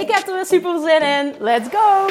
Ik 0.00 0.10
heb 0.10 0.26
er 0.26 0.34
weer 0.34 0.46
super 0.46 0.80
zin 0.80 1.02
in. 1.02 1.34
Let's 1.38 1.68
go! 1.68 2.06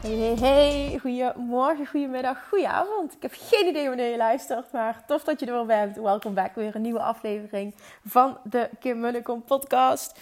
Hey, 0.00 0.16
hey, 0.16 0.34
hey. 0.40 0.98
Goedemorgen, 1.00 1.86
goedemiddag, 1.86 2.48
goedenavond. 2.48 3.12
Ik 3.12 3.22
heb 3.22 3.34
geen 3.34 3.68
idee 3.68 3.88
wanneer 3.88 4.10
je 4.10 4.16
luistert, 4.16 4.72
maar 4.72 5.02
tof 5.06 5.24
dat 5.24 5.40
je 5.40 5.46
er 5.46 5.52
wel 5.52 5.66
bent. 5.66 5.96
Welkom 5.96 6.34
back, 6.34 6.54
weer 6.54 6.74
een 6.74 6.82
nieuwe 6.82 7.02
aflevering 7.02 7.74
van 8.04 8.38
de 8.44 8.68
Kim 8.80 9.00
Munnekom 9.00 9.44
podcast. 9.44 10.18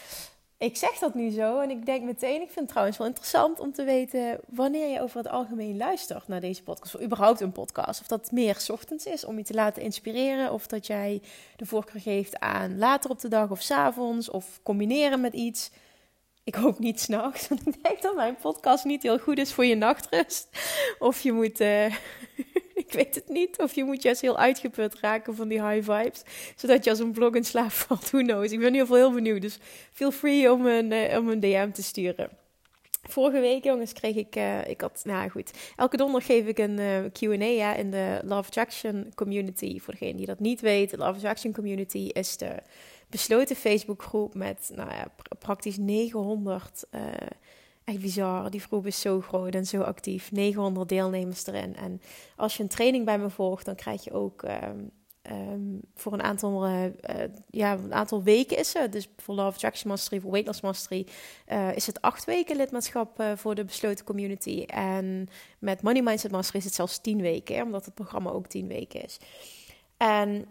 Ik 0.61 0.77
zeg 0.77 0.99
dat 0.99 1.15
nu 1.15 1.31
zo 1.31 1.61
en 1.61 1.71
ik 1.71 1.87
denk 1.87 2.05
meteen, 2.05 2.41
ik 2.41 2.51
vind 2.51 2.55
het 2.55 2.69
trouwens 2.69 2.99
wel 2.99 3.07
interessant 3.07 3.61
om 3.61 3.73
te 3.73 3.85
weten 3.85 4.41
wanneer 4.47 4.89
je 4.89 5.01
over 5.01 5.17
het 5.17 5.29
algemeen 5.29 5.77
luistert 5.77 6.29
naar 6.29 6.41
deze 6.41 6.63
podcast. 6.63 6.95
Of 6.95 7.03
überhaupt 7.03 7.41
een 7.41 7.53
podcast. 7.53 8.01
Of 8.01 8.07
dat 8.07 8.31
meer 8.33 8.65
ochtends 8.69 9.07
is 9.07 9.25
om 9.25 9.37
je 9.37 9.45
te 9.45 9.55
laten 9.55 9.83
inspireren. 9.83 10.53
Of 10.53 10.67
dat 10.67 10.87
jij 10.87 11.23
de 11.57 11.67
voorkeur 11.67 12.01
geeft 12.01 12.39
aan 12.39 12.79
later 12.79 13.11
op 13.11 13.21
de 13.21 13.29
dag 13.29 13.51
of 13.51 13.63
s 13.63 13.71
avonds. 13.71 14.31
Of 14.31 14.61
combineren 14.63 15.21
met 15.21 15.33
iets. 15.33 15.71
Ik 16.45 16.55
hoop 16.55 16.79
niet 16.79 17.01
s'nachts, 17.01 17.49
want 17.49 17.67
ik 17.67 17.83
denk 17.83 18.03
dat 18.03 18.15
mijn 18.15 18.37
podcast 18.37 18.85
niet 18.85 19.03
heel 19.03 19.19
goed 19.19 19.39
is 19.39 19.53
voor 19.53 19.65
je 19.65 19.75
nachtrust. 19.75 20.49
Of 20.99 21.21
je 21.21 21.33
moet, 21.33 21.61
uh, 21.61 21.95
ik 22.91 22.97
weet 22.97 23.15
het 23.15 23.29
niet, 23.29 23.59
of 23.59 23.75
je 23.75 23.85
moet 23.85 24.03
juist 24.03 24.21
heel 24.21 24.39
uitgeput 24.39 24.95
raken 25.01 25.35
van 25.35 25.49
die 25.49 25.67
high 25.67 25.93
vibes. 25.93 26.23
Zodat 26.57 26.85
je 26.85 26.91
als 26.91 26.99
een 26.99 27.13
blog 27.13 27.35
in 27.35 27.45
slaap 27.45 27.71
valt, 27.83 28.11
who 28.11 28.23
knows. 28.23 28.53
Ik 28.53 28.59
ben 28.59 28.67
in 28.67 28.73
ieder 28.73 28.81
geval 28.81 28.97
heel 28.97 29.13
benieuwd, 29.13 29.41
dus 29.41 29.59
feel 29.93 30.11
free 30.11 30.53
om 30.53 30.67
een, 30.67 30.91
uh, 30.91 31.19
om 31.19 31.29
een 31.29 31.41
DM 31.41 31.71
te 31.71 31.83
sturen. 31.83 32.31
Vorige 33.03 33.41
week, 33.41 33.65
jongens, 33.65 33.93
kreeg 33.93 34.17
ik, 34.17 34.37
uh, 34.37 34.69
ik 34.69 34.81
had, 34.81 35.01
nou 35.05 35.31
goed, 35.31 35.51
elke 35.77 35.97
donderdag 35.97 36.27
geef 36.27 36.47
ik 36.47 36.59
een 36.59 36.79
uh, 36.79 36.99
Q&A 37.13 37.45
ja, 37.45 37.75
in 37.75 37.91
de 37.91 38.21
Love 38.25 38.47
Attraction 38.47 39.13
Community. 39.15 39.81
Voor 39.81 39.93
degene 39.93 40.17
die 40.17 40.27
dat 40.27 40.41
niet 40.41 40.61
weet, 40.61 40.91
de 40.91 40.97
Love 40.97 41.15
Attraction 41.15 41.53
Community 41.53 42.11
is 42.13 42.37
de 42.37 42.55
besloten 43.09 43.57
Facebookgroep 43.57 44.35
met 44.35 44.71
nou 44.75 44.91
ja, 44.91 45.07
praktisch 45.39 45.77
900. 45.77 46.85
Echt 47.85 48.01
bizar. 48.01 48.51
Die 48.51 48.61
groep 48.61 48.87
is 48.87 49.01
zo 49.01 49.21
groot 49.21 49.55
en 49.55 49.67
zo 49.67 49.81
actief. 49.81 50.33
900 50.33 50.89
deelnemers 50.89 51.47
erin. 51.47 51.77
En 51.77 52.01
als 52.37 52.57
je 52.57 52.63
een 52.63 52.69
training 52.69 53.05
bij 53.05 53.19
me 53.19 53.31
volgt, 53.31 53.65
dan 53.65 53.75
krijg 53.75 54.05
je 54.05 54.13
ook. 54.13 54.43
Um, 54.43 54.91
um, 55.31 55.81
voor 55.95 56.13
een 56.13 56.23
aantal, 56.23 56.69
uh, 56.69 56.85
ja, 57.51 57.73
een 57.73 57.95
aantal 57.95 58.23
weken 58.23 58.59
is 58.59 58.73
het. 58.73 58.93
Dus 58.93 59.09
voor 59.17 59.35
Love 59.35 59.55
Attraction 59.55 59.91
Mastery, 59.91 60.21
voor 60.21 60.31
Weight 60.31 60.49
Loss 60.49 60.61
Mastery, 60.61 61.07
uh, 61.49 61.77
is 61.77 61.87
het 61.87 62.01
acht 62.01 62.25
weken 62.25 62.57
lidmaatschap 62.57 63.25
voor 63.37 63.55
de 63.55 63.65
besloten 63.65 64.05
community. 64.05 64.65
En 64.67 65.29
met 65.59 65.83
Money 65.83 66.03
Mindset 66.03 66.31
Mastery 66.31 66.59
is 66.59 66.65
het 66.65 66.75
zelfs 66.75 67.01
tien 67.01 67.21
weken, 67.21 67.63
omdat 67.63 67.85
het 67.85 67.95
programma 67.95 68.31
ook 68.31 68.47
tien 68.47 68.67
weken 68.67 69.05
is. 69.05 69.19
En 69.97 70.47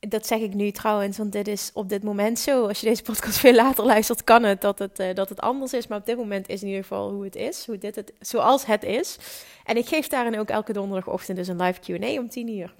dat 0.00 0.26
zeg 0.26 0.40
ik 0.40 0.54
nu 0.54 0.70
trouwens, 0.70 1.18
want 1.18 1.32
dit 1.32 1.48
is 1.48 1.70
op 1.74 1.88
dit 1.88 2.02
moment 2.02 2.38
zo. 2.38 2.66
Als 2.66 2.80
je 2.80 2.86
deze 2.86 3.02
podcast 3.02 3.38
veel 3.38 3.54
later 3.54 3.84
luistert, 3.84 4.24
kan 4.24 4.42
het 4.42 4.60
dat 4.60 4.78
het, 4.78 5.00
uh, 5.00 5.14
dat 5.14 5.28
het 5.28 5.40
anders 5.40 5.72
is. 5.72 5.86
Maar 5.86 5.98
op 5.98 6.06
dit 6.06 6.16
moment 6.16 6.48
is 6.48 6.60
in 6.60 6.66
ieder 6.66 6.82
geval 6.82 7.10
hoe 7.10 7.24
het 7.24 7.36
is, 7.36 7.66
hoe 7.66 7.78
dit 7.78 7.96
het, 7.96 8.12
zoals 8.20 8.66
het 8.66 8.82
is. 8.82 9.18
En 9.64 9.76
ik 9.76 9.88
geef 9.88 10.08
daarin 10.08 10.38
ook 10.38 10.48
elke 10.48 10.72
donderdagochtend 10.72 11.36
dus 11.36 11.48
een 11.48 11.62
live 11.62 11.80
Q&A 11.80 12.20
om 12.20 12.28
10 12.28 12.48
uur. 12.48 12.74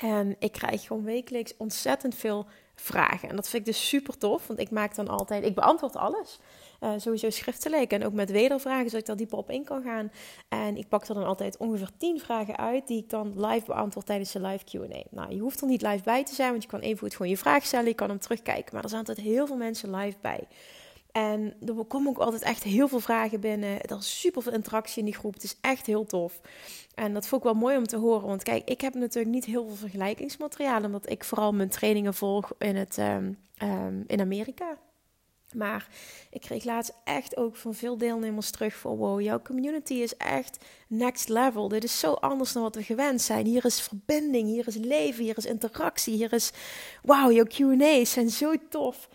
En 0.00 0.36
ik 0.38 0.52
krijg 0.52 0.82
gewoon 0.82 1.04
wekelijks 1.04 1.54
ontzettend 1.56 2.14
veel 2.14 2.46
vragen. 2.74 3.28
En 3.28 3.36
dat 3.36 3.48
vind 3.48 3.66
ik 3.66 3.72
dus 3.72 3.88
super 3.88 4.18
tof, 4.18 4.46
want 4.46 4.58
ik 4.58 4.70
maak 4.70 4.94
dan 4.94 5.08
altijd, 5.08 5.44
ik 5.44 5.54
beantwoord 5.54 5.96
alles. 5.96 6.38
Uh, 6.82 6.90
sowieso 6.96 7.30
schriftelijk 7.30 7.92
en 7.92 8.04
ook 8.04 8.12
met 8.12 8.30
wedervragen, 8.30 8.84
zodat 8.84 9.00
ik 9.00 9.06
daar 9.06 9.16
dieper 9.16 9.38
op 9.38 9.50
in 9.50 9.64
kan 9.64 9.82
gaan. 9.82 10.12
En 10.48 10.76
ik 10.76 10.88
pak 10.88 11.06
er 11.06 11.14
dan 11.14 11.24
altijd 11.24 11.56
ongeveer 11.56 11.90
10 11.96 12.20
vragen 12.20 12.56
uit 12.56 12.86
die 12.86 12.98
ik 12.98 13.10
dan 13.10 13.46
live 13.46 13.66
beantwoord 13.66 14.06
tijdens 14.06 14.32
de 14.32 14.40
live 14.40 14.64
Q&A. 14.64 15.02
Nou, 15.10 15.34
je 15.34 15.40
hoeft 15.40 15.60
er 15.60 15.66
niet 15.66 15.82
live 15.82 16.02
bij 16.04 16.24
te 16.24 16.34
zijn, 16.34 16.50
want 16.50 16.62
je 16.62 16.68
kan 16.68 16.80
even 16.80 16.98
goed 16.98 17.12
gewoon 17.12 17.30
je 17.30 17.36
vraag 17.36 17.64
stellen, 17.64 17.86
je 17.86 17.94
kan 17.94 18.08
hem 18.08 18.18
terugkijken. 18.18 18.74
Maar 18.74 18.82
er 18.82 18.88
zijn 18.88 19.06
altijd 19.06 19.26
heel 19.26 19.46
veel 19.46 19.56
mensen 19.56 19.94
live 19.96 20.16
bij. 20.20 20.46
En 21.12 21.54
er 21.66 21.84
komen 21.84 22.08
ook 22.08 22.18
altijd 22.18 22.42
echt 22.42 22.62
heel 22.62 22.88
veel 22.88 23.00
vragen 23.00 23.40
binnen. 23.40 23.80
Er 23.80 23.96
is 23.96 24.20
super 24.20 24.42
veel 24.42 24.52
interactie 24.52 24.98
in 24.98 25.04
die 25.04 25.14
groep. 25.14 25.34
Het 25.34 25.42
is 25.42 25.56
echt 25.60 25.86
heel 25.86 26.04
tof. 26.04 26.40
En 26.94 27.14
dat 27.14 27.26
vond 27.26 27.44
ik 27.44 27.52
wel 27.52 27.60
mooi 27.60 27.76
om 27.76 27.86
te 27.86 27.96
horen. 27.96 28.28
Want 28.28 28.42
kijk, 28.42 28.68
ik 28.68 28.80
heb 28.80 28.94
natuurlijk 28.94 29.34
niet 29.34 29.44
heel 29.44 29.66
veel 29.66 29.76
vergelijkingsmateriaal. 29.76 30.84
Omdat 30.84 31.10
ik 31.10 31.24
vooral 31.24 31.52
mijn 31.52 31.68
trainingen 31.68 32.14
volg 32.14 32.52
in, 32.58 32.76
het, 32.76 32.98
um, 32.98 33.38
um, 33.62 34.04
in 34.06 34.20
Amerika. 34.20 34.78
Maar 35.54 35.88
ik 36.30 36.40
kreeg 36.40 36.64
laatst 36.64 36.92
echt 37.04 37.36
ook 37.36 37.56
van 37.56 37.74
veel 37.74 37.98
deelnemers 37.98 38.50
terug 38.50 38.74
van 38.74 38.96
wow, 38.96 39.20
jouw 39.20 39.42
community 39.42 39.94
is 39.94 40.16
echt 40.16 40.64
next 40.88 41.28
level. 41.28 41.68
Dit 41.68 41.84
is 41.84 41.98
zo 41.98 42.12
anders 42.12 42.52
dan 42.52 42.62
wat 42.62 42.74
we 42.74 42.82
gewend 42.82 43.20
zijn. 43.20 43.46
Hier 43.46 43.64
is 43.64 43.80
verbinding, 43.80 44.48
hier 44.48 44.66
is 44.66 44.76
leven, 44.76 45.24
hier 45.24 45.36
is 45.36 45.46
interactie, 45.46 46.14
hier 46.14 46.32
is 46.32 46.52
wauw, 47.02 47.30
jouw 47.30 47.44
Q&A's 47.44 48.12
zijn 48.12 48.30
zo 48.30 48.54
tof. 48.68 49.08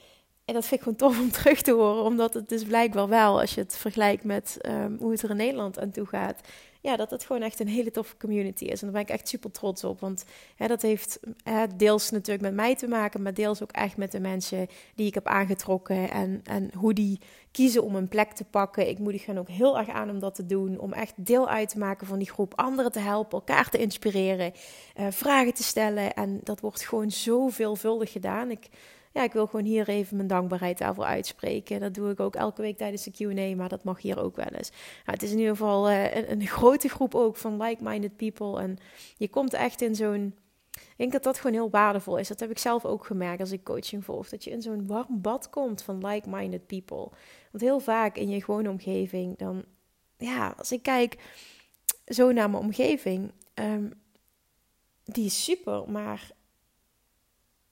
En 0.45 0.53
dat 0.53 0.65
vind 0.65 0.81
ik 0.81 0.81
gewoon 0.81 0.97
tof 0.97 1.19
om 1.19 1.31
terug 1.41 1.61
te 1.61 1.71
horen, 1.71 2.03
omdat 2.03 2.33
het 2.33 2.49
dus 2.49 2.63
blijkbaar 2.63 3.07
wel, 3.07 3.39
als 3.39 3.53
je 3.53 3.61
het 3.61 3.77
vergelijkt 3.77 4.23
met 4.23 4.57
um, 4.65 4.97
hoe 4.99 5.11
het 5.11 5.21
er 5.21 5.29
in 5.29 5.35
Nederland 5.35 5.79
aan 5.79 5.91
toe 5.91 6.05
gaat, 6.05 6.39
ja, 6.87 6.95
dat 6.95 7.11
het 7.11 7.25
gewoon 7.25 7.41
echt 7.41 7.59
een 7.59 7.67
hele 7.67 7.91
toffe 7.91 8.17
community 8.17 8.65
is. 8.65 8.81
En 8.81 8.91
daar 8.91 8.91
ben 8.91 9.01
ik 9.01 9.19
echt 9.19 9.27
super 9.27 9.51
trots 9.51 9.83
op. 9.83 9.99
Want 9.99 10.25
hè, 10.55 10.67
dat 10.67 10.81
heeft 10.81 11.19
hè, 11.43 11.65
deels 11.75 12.09
natuurlijk 12.09 12.41
met 12.41 12.53
mij 12.53 12.75
te 12.75 12.87
maken, 12.87 13.21
maar 13.21 13.33
deels 13.33 13.63
ook 13.63 13.71
echt 13.71 13.97
met 13.97 14.11
de 14.11 14.19
mensen 14.19 14.67
die 14.95 15.07
ik 15.07 15.13
heb 15.13 15.27
aangetrokken. 15.27 16.09
En, 16.09 16.41
en 16.43 16.71
hoe 16.75 16.93
die 16.93 17.19
kiezen 17.51 17.83
om 17.83 17.95
een 17.95 18.07
plek 18.07 18.31
te 18.31 18.43
pakken. 18.43 18.89
Ik 18.89 18.99
moedig 18.99 19.25
hen 19.25 19.37
ook 19.37 19.49
heel 19.49 19.77
erg 19.77 19.89
aan 19.89 20.09
om 20.09 20.19
dat 20.19 20.35
te 20.35 20.45
doen. 20.45 20.79
Om 20.79 20.93
echt 20.93 21.13
deel 21.15 21.49
uit 21.49 21.69
te 21.69 21.77
maken 21.77 22.07
van 22.07 22.19
die 22.19 22.29
groep. 22.29 22.53
Anderen 22.55 22.91
te 22.91 22.99
helpen, 22.99 23.37
elkaar 23.37 23.69
te 23.69 23.77
inspireren, 23.77 24.53
uh, 24.99 25.07
vragen 25.09 25.53
te 25.53 25.63
stellen. 25.63 26.13
En 26.13 26.39
dat 26.43 26.59
wordt 26.59 26.81
gewoon 26.81 27.11
zo 27.11 27.47
veelvuldig 27.47 28.11
gedaan. 28.11 28.51
Ik 28.51 28.67
ja, 29.17 29.23
ik 29.23 29.33
wil 29.33 29.47
gewoon 29.47 29.65
hier 29.65 29.87
even 29.87 30.15
mijn 30.15 30.27
dankbaarheid 30.27 30.77
daarvoor 30.77 31.03
uitspreken. 31.03 31.79
Dat 31.79 31.93
doe 31.93 32.09
ik 32.09 32.19
ook 32.19 32.35
elke 32.35 32.61
week 32.61 32.77
tijdens 32.77 33.03
de 33.03 33.11
Q&A, 33.11 33.55
maar 33.55 33.69
dat 33.69 33.83
mag 33.83 34.01
hier 34.01 34.19
ook 34.19 34.35
wel 34.35 34.45
eens. 34.45 34.71
het 35.03 35.23
is 35.23 35.31
in 35.31 35.37
ieder 35.37 35.55
geval 35.55 35.89
uh, 35.89 36.29
een, 36.29 36.47
grote 36.57 36.89
groep 36.89 37.15
ook 37.15 37.35
van 37.35 37.61
like-minded 37.61 38.15
people. 38.15 38.61
En 38.61 38.77
je 39.17 39.27
komt 39.27 39.53
echt 39.53 39.81
in 39.81 39.95
zo'n... 39.95 40.35
Ik 40.71 40.97
denk 40.97 41.11
dat 41.11 41.23
dat 41.23 41.37
gewoon 41.37 41.53
heel 41.55 41.69
waardevol 41.69 42.17
is. 42.17 42.27
Dat 42.27 42.39
heb 42.39 42.49
ik 42.49 42.57
zelf 42.57 42.85
ook 42.85 43.05
gemerkt 43.05 43.39
als 43.39 43.51
ik 43.51 43.63
coaching 43.63 44.05
volg. 44.05 44.29
Dat 44.29 44.43
je 44.43 44.51
in 44.51 44.61
zo'n 44.61 44.87
warm 44.87 45.21
bad 45.21 45.49
komt 45.49 45.81
van 45.81 46.07
like-minded 46.07 46.67
people. 46.67 47.09
Want 47.51 47.63
heel 47.63 47.79
vaak 47.79 48.17
in 48.17 48.29
je 48.29 48.43
gewone 48.43 48.69
omgeving, 48.69 49.37
dan... 49.37 49.63
Ja, 50.17 50.53
als 50.57 50.71
ik 50.71 50.83
kijk 50.83 51.17
zo 52.05 52.31
naar 52.31 52.49
mijn 52.49 52.63
omgeving... 52.63 53.31
Um, 53.53 53.93
die 55.03 55.25
is 55.25 55.43
super, 55.43 55.89
maar 55.89 56.31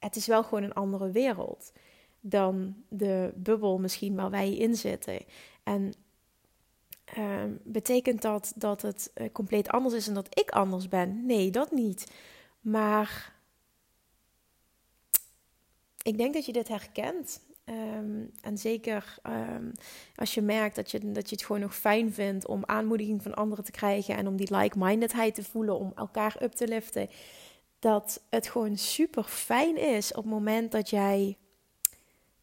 het 0.05 0.15
is 0.15 0.27
wel 0.27 0.43
gewoon 0.43 0.63
een 0.63 0.73
andere 0.73 1.11
wereld 1.11 1.71
dan 2.19 2.75
de 2.89 3.33
bubbel 3.35 3.77
misschien 3.77 4.15
waar 4.15 4.29
wij 4.29 4.55
in 4.55 4.75
zitten. 4.75 5.19
En 5.63 5.93
uh, 7.17 7.43
betekent 7.63 8.21
dat 8.21 8.53
dat 8.55 8.81
het 8.81 9.11
uh, 9.15 9.31
compleet 9.31 9.69
anders 9.69 9.95
is 9.95 10.07
en 10.07 10.13
dat 10.13 10.39
ik 10.39 10.49
anders 10.49 10.87
ben? 10.87 11.25
Nee, 11.25 11.51
dat 11.51 11.71
niet. 11.71 12.11
Maar 12.61 13.33
ik 16.01 16.17
denk 16.17 16.33
dat 16.33 16.45
je 16.45 16.53
dit 16.53 16.67
herkent. 16.67 17.43
Um, 17.69 18.31
en 18.41 18.57
zeker 18.57 19.17
um, 19.23 19.71
als 20.15 20.33
je 20.33 20.41
merkt 20.41 20.75
dat 20.75 20.91
je, 20.91 21.11
dat 21.11 21.29
je 21.29 21.35
het 21.35 21.45
gewoon 21.45 21.61
nog 21.61 21.75
fijn 21.75 22.13
vindt 22.13 22.47
om 22.47 22.63
aanmoediging 22.65 23.21
van 23.21 23.33
anderen 23.33 23.65
te 23.65 23.71
krijgen 23.71 24.15
en 24.15 24.27
om 24.27 24.35
die 24.35 24.55
like-mindedheid 24.55 25.35
te 25.35 25.43
voelen, 25.43 25.79
om 25.79 25.91
elkaar 25.95 26.37
up 26.41 26.51
te 26.51 26.67
liften 26.67 27.09
dat 27.79 28.21
het 28.29 28.47
gewoon 28.47 28.77
super 28.77 29.23
fijn 29.23 29.77
is 29.77 30.11
op 30.11 30.23
het 30.23 30.33
moment 30.33 30.71
dat 30.71 30.89
jij, 30.89 31.37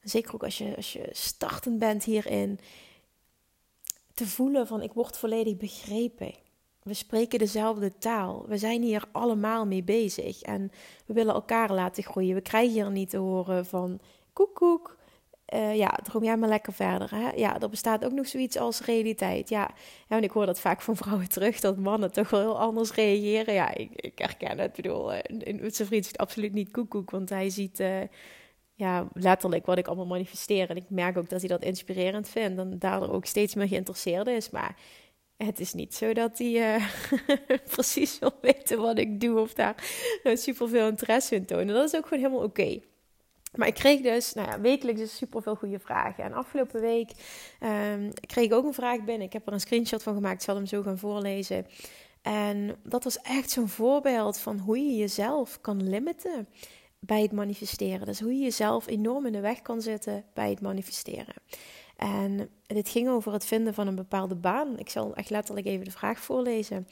zeker 0.02 0.34
ook 0.34 0.44
als 0.44 0.58
je, 0.58 0.76
als 0.76 0.92
je 0.92 1.08
startend 1.12 1.78
bent 1.78 2.04
hierin, 2.04 2.58
te 4.14 4.26
voelen 4.26 4.66
van 4.66 4.82
ik 4.82 4.92
word 4.92 5.18
volledig 5.18 5.56
begrepen. 5.56 6.34
We 6.82 6.94
spreken 6.94 7.38
dezelfde 7.38 7.98
taal. 7.98 8.44
We 8.48 8.58
zijn 8.58 8.82
hier 8.82 9.04
allemaal 9.12 9.66
mee 9.66 9.82
bezig 9.82 10.42
en 10.42 10.72
we 11.06 11.14
willen 11.14 11.34
elkaar 11.34 11.72
laten 11.72 12.02
groeien. 12.02 12.34
We 12.34 12.40
krijgen 12.40 12.72
hier 12.72 12.90
niet 12.90 13.10
te 13.10 13.16
horen 13.16 13.66
van 13.66 14.00
koek 14.32 14.54
koek. 14.54 14.96
Uh, 15.54 15.76
ja, 15.76 15.98
droom 16.02 16.24
jij 16.24 16.36
maar 16.36 16.48
lekker 16.48 16.72
verder. 16.72 17.10
Hè? 17.10 17.30
Ja, 17.30 17.60
er 17.60 17.68
bestaat 17.68 18.04
ook 18.04 18.12
nog 18.12 18.28
zoiets 18.28 18.56
als 18.56 18.80
realiteit. 18.80 19.48
Ja, 19.48 19.70
en 20.08 20.22
ik 20.22 20.30
hoor 20.30 20.46
dat 20.46 20.60
vaak 20.60 20.80
van 20.82 20.96
vrouwen 20.96 21.28
terug, 21.38 21.60
dat 21.60 21.76
mannen 21.76 22.12
toch 22.12 22.30
wel 22.30 22.40
heel 22.40 22.58
anders 22.58 22.92
reageren. 22.92 23.54
Ja, 23.54 23.74
ik, 23.74 23.90
ik 23.92 24.18
herken 24.18 24.58
het. 24.58 24.68
Ik 24.68 24.82
bedoel, 24.82 25.14
uh, 25.14 25.18
zijn 25.70 25.88
vriend 25.88 26.06
ziet 26.06 26.18
absoluut 26.18 26.52
niet 26.52 26.70
koekoek, 26.70 27.10
want 27.10 27.28
hij 27.28 27.50
ziet... 27.50 27.80
Uh, 27.80 28.00
ja, 28.74 29.08
letterlijk 29.12 29.66
wat 29.66 29.78
ik 29.78 29.86
allemaal 29.86 30.06
manifesteer. 30.06 30.70
En 30.70 30.76
ik 30.76 30.90
merk 30.90 31.18
ook 31.18 31.28
dat 31.28 31.40
hij 31.40 31.48
dat 31.48 31.62
inspirerend 31.62 32.28
vindt. 32.28 32.58
En 32.58 32.78
daardoor 32.78 33.12
ook 33.12 33.24
steeds 33.24 33.54
meer 33.54 33.68
geïnteresseerd 33.68 34.26
is. 34.26 34.50
Maar 34.50 34.76
het 35.36 35.60
is 35.60 35.72
niet 35.72 35.94
zo 35.94 36.12
dat 36.12 36.38
hij 36.38 36.80
precies 37.74 38.18
wil 38.18 38.32
weten 38.40 38.78
wat 38.78 38.98
ik 38.98 39.20
doe. 39.20 39.40
Of 39.40 39.54
daar 39.54 39.74
super 40.24 40.68
veel 40.68 40.88
interesse 40.88 41.34
in 41.34 41.44
tonen. 41.44 41.74
Dat 41.74 41.84
is 41.84 41.96
ook 41.96 42.06
gewoon 42.06 42.22
helemaal 42.22 42.44
oké. 42.44 42.80
Maar 43.52 43.68
ik 43.68 43.74
kreeg 43.74 44.00
dus, 44.00 44.32
nou 44.32 44.48
ja, 44.48 44.60
wekelijks 44.60 45.00
dus 45.00 45.16
super 45.16 45.42
veel 45.42 45.54
goede 45.54 45.78
vragen. 45.78 46.24
En 46.24 46.32
afgelopen 46.32 46.80
week 46.80 47.10
um, 47.60 48.12
kreeg 48.26 48.44
ik 48.44 48.52
ook 48.52 48.64
een 48.64 48.74
vraag 48.74 49.04
binnen. 49.04 49.26
Ik 49.26 49.32
heb 49.32 49.46
er 49.46 49.52
een 49.52 49.60
screenshot 49.60 50.02
van 50.02 50.14
gemaakt. 50.14 50.34
Ik 50.34 50.42
zal 50.42 50.54
hem 50.54 50.66
zo 50.66 50.82
gaan 50.82 50.98
voorlezen. 50.98 51.66
En 52.22 52.76
dat 52.82 53.04
was 53.04 53.20
echt 53.20 53.50
zo'n 53.50 53.68
voorbeeld 53.68 54.38
van 54.38 54.58
hoe 54.58 54.78
je 54.78 54.96
jezelf 54.96 55.60
kan 55.60 55.88
limiten 55.88 56.48
bij 56.98 57.22
het 57.22 57.32
manifesteren. 57.32 58.06
Dus 58.06 58.20
hoe 58.20 58.32
je 58.32 58.42
jezelf 58.42 58.86
enorm 58.86 59.26
in 59.26 59.32
de 59.32 59.40
weg 59.40 59.62
kan 59.62 59.80
zetten 59.80 60.24
bij 60.34 60.50
het 60.50 60.60
manifesteren. 60.60 61.34
En 61.96 62.50
dit 62.66 62.88
ging 62.88 63.08
over 63.08 63.32
het 63.32 63.44
vinden 63.44 63.74
van 63.74 63.86
een 63.86 63.94
bepaalde 63.94 64.34
baan. 64.34 64.78
Ik 64.78 64.88
zal 64.88 65.14
echt 65.14 65.30
letterlijk 65.30 65.66
even 65.66 65.84
de 65.84 65.90
vraag 65.90 66.20
voorlezen. 66.20 66.88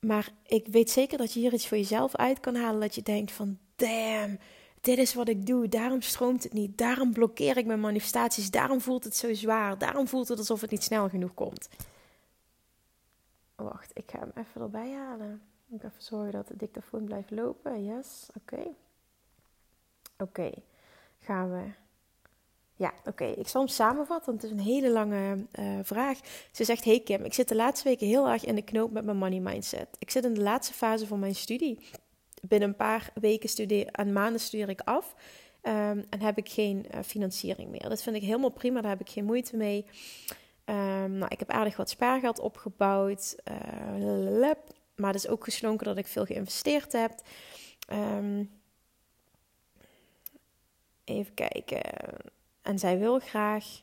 Maar 0.00 0.28
ik 0.46 0.66
weet 0.66 0.90
zeker 0.90 1.18
dat 1.18 1.32
je 1.32 1.40
hier 1.40 1.52
iets 1.52 1.68
voor 1.68 1.76
jezelf 1.76 2.16
uit 2.16 2.40
kan 2.40 2.54
halen. 2.54 2.80
Dat 2.80 2.94
je 2.94 3.02
denkt 3.02 3.32
van, 3.32 3.58
damn, 3.76 4.38
dit 4.80 4.98
is 4.98 5.14
wat 5.14 5.28
ik 5.28 5.46
doe. 5.46 5.68
Daarom 5.68 6.00
stroomt 6.00 6.42
het 6.42 6.52
niet. 6.52 6.78
Daarom 6.78 7.12
blokkeer 7.12 7.56
ik 7.56 7.66
mijn 7.66 7.80
manifestaties. 7.80 8.50
Daarom 8.50 8.80
voelt 8.80 9.04
het 9.04 9.16
zo 9.16 9.34
zwaar. 9.34 9.78
Daarom 9.78 10.08
voelt 10.08 10.28
het 10.28 10.38
alsof 10.38 10.60
het 10.60 10.70
niet 10.70 10.82
snel 10.82 11.08
genoeg 11.08 11.34
komt. 11.34 11.68
Wacht, 13.54 13.90
ik 13.94 14.10
ga 14.10 14.18
hem 14.18 14.32
even 14.34 14.60
erbij 14.60 14.92
halen. 14.92 15.42
Ik 15.70 15.80
ga 15.80 15.86
even 15.88 16.02
zorgen 16.02 16.32
dat 16.32 16.48
de 16.48 16.56
dictafoon 16.56 17.04
blijft 17.04 17.30
lopen. 17.30 17.84
Yes, 17.84 18.28
oké. 18.34 18.62
Oké, 20.18 20.50
gaan 21.18 21.50
we. 21.50 21.70
Ja, 22.74 22.92
oké. 23.04 23.24
Ik 23.24 23.48
zal 23.48 23.60
hem 23.60 23.70
samenvatten, 23.70 24.30
want 24.30 24.42
het 24.42 24.50
is 24.50 24.58
een 24.58 24.64
hele 24.64 24.90
lange 24.90 25.46
uh, 25.58 25.78
vraag. 25.82 26.18
Ze 26.52 26.64
zegt: 26.64 26.84
Hey 26.84 27.00
Kim, 27.00 27.24
ik 27.24 27.34
zit 27.34 27.48
de 27.48 27.54
laatste 27.54 27.88
weken 27.88 28.06
heel 28.06 28.28
erg 28.28 28.44
in 28.44 28.54
de 28.54 28.62
knoop 28.62 28.90
met 28.90 29.04
mijn 29.04 29.16
money 29.16 29.40
mindset. 29.40 29.88
Ik 29.98 30.10
zit 30.10 30.24
in 30.24 30.34
de 30.34 30.42
laatste 30.42 30.74
fase 30.74 31.06
van 31.06 31.18
mijn 31.18 31.34
studie. 31.34 31.78
Binnen 32.40 32.68
een 32.68 32.76
paar 32.76 33.10
weken 33.14 33.48
studeer, 33.48 33.86
en 33.86 34.12
maanden 34.12 34.40
studeer 34.40 34.68
ik 34.68 34.80
af. 34.80 35.14
Um, 35.62 36.04
en 36.10 36.20
heb 36.20 36.38
ik 36.38 36.48
geen 36.48 36.86
uh, 36.94 37.00
financiering 37.04 37.70
meer. 37.70 37.88
Dat 37.88 38.02
vind 38.02 38.16
ik 38.16 38.22
helemaal 38.22 38.50
prima, 38.50 38.80
daar 38.80 38.90
heb 38.90 39.00
ik 39.00 39.08
geen 39.08 39.24
moeite 39.24 39.56
mee. 39.56 39.86
Um, 40.64 41.12
nou, 41.12 41.28
ik 41.28 41.38
heb 41.38 41.50
aardig 41.50 41.76
wat 41.76 41.90
spaargeld 41.90 42.38
opgebouwd. 42.38 43.36
Uh, 43.44 44.50
maar 44.96 45.12
het 45.12 45.24
is 45.24 45.28
ook 45.28 45.44
geslonken 45.44 45.86
dat 45.86 45.96
ik 45.96 46.06
veel 46.06 46.24
geïnvesteerd 46.24 46.92
heb. 46.92 47.12
Um, 47.92 48.50
Even 51.04 51.34
kijken. 51.34 51.80
En 52.62 52.78
zij 52.78 52.98
wil 52.98 53.18
graag. 53.18 53.82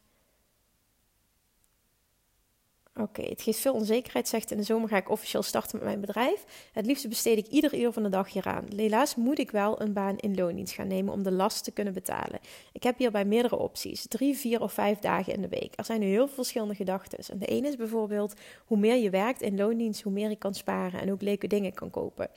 Oké, 2.99 3.21
het 3.21 3.41
geeft 3.41 3.59
veel 3.59 3.73
onzekerheid, 3.73 4.27
zegt 4.27 4.51
in 4.51 4.57
de 4.57 4.63
zomer 4.63 4.89
ga 4.89 4.97
ik 4.97 5.09
officieel 5.09 5.43
starten 5.43 5.77
met 5.77 5.87
mijn 5.87 5.99
bedrijf. 5.99 6.69
Het 6.71 6.85
liefst 6.85 7.09
besteed 7.09 7.37
ik 7.37 7.47
ieder 7.47 7.79
uur 7.79 7.91
van 7.91 8.03
de 8.03 8.09
dag 8.09 8.31
hieraan. 8.31 8.65
Helaas 8.75 9.15
moet 9.15 9.39
ik 9.39 9.51
wel 9.51 9.81
een 9.81 9.93
baan 9.93 10.17
in 10.17 10.35
loondienst 10.35 10.73
gaan 10.73 10.87
nemen 10.87 11.13
om 11.13 11.23
de 11.23 11.31
last 11.31 11.63
te 11.63 11.71
kunnen 11.71 11.93
betalen. 11.93 12.39
Ik 12.71 12.83
heb 12.83 12.97
hierbij 12.97 13.25
meerdere 13.25 13.57
opties, 13.57 14.07
drie, 14.07 14.37
vier 14.37 14.61
of 14.61 14.73
vijf 14.73 14.99
dagen 14.99 15.33
in 15.33 15.41
de 15.41 15.47
week. 15.47 15.73
Er 15.75 15.85
zijn 15.85 16.01
heel 16.01 16.25
veel 16.25 16.35
verschillende 16.35 16.75
gedachten. 16.75 17.19
En 17.31 17.39
de 17.39 17.45
ene 17.45 17.67
is 17.67 17.75
bijvoorbeeld, 17.75 18.33
hoe 18.65 18.77
meer 18.77 18.95
je 18.95 19.09
werkt 19.09 19.41
in 19.41 19.57
loondienst, 19.57 20.01
hoe 20.01 20.13
meer 20.13 20.29
je 20.29 20.35
kan 20.35 20.53
sparen 20.53 21.01
en 21.01 21.11
ook 21.11 21.21
leuke 21.21 21.47
dingen 21.47 21.73
kan 21.73 21.89
kopen. 21.89 22.29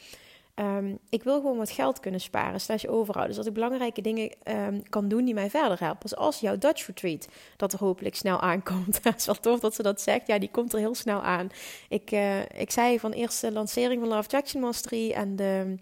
Um, 0.60 0.98
ik 1.08 1.22
wil 1.22 1.40
gewoon 1.40 1.56
wat 1.56 1.70
geld 1.70 2.00
kunnen 2.00 2.20
sparen, 2.20 2.60
slash 2.60 2.84
overhouden. 2.84 3.34
Zodat 3.34 3.48
ik 3.48 3.54
belangrijke 3.54 4.00
dingen 4.00 4.30
um, 4.44 4.88
kan 4.88 5.08
doen 5.08 5.24
die 5.24 5.34
mij 5.34 5.50
verder 5.50 5.80
helpen. 5.80 6.08
Zoals 6.08 6.40
jouw 6.40 6.58
Dutch 6.58 6.86
Retreat, 6.86 7.28
dat 7.56 7.72
er 7.72 7.78
hopelijk 7.78 8.14
snel 8.14 8.40
aankomt. 8.40 9.00
Het 9.04 9.16
is 9.18 9.26
wel 9.26 9.34
tof 9.34 9.60
dat 9.60 9.74
ze 9.74 9.82
dat 9.82 10.00
zegt. 10.00 10.26
Ja, 10.26 10.38
die 10.38 10.50
komt 10.50 10.72
er 10.72 10.78
heel 10.78 10.94
snel 10.94 11.22
aan. 11.22 11.48
Ik, 11.88 12.10
uh, 12.12 12.40
ik 12.42 12.70
zei 12.70 12.98
van 12.98 13.12
eerst 13.12 13.40
de 13.40 13.52
lancering 13.52 14.00
van 14.00 14.08
Love 14.08 14.28
Jackson 14.28 14.60
Mastery 14.60 15.10
en 15.12 15.36
de... 15.36 15.74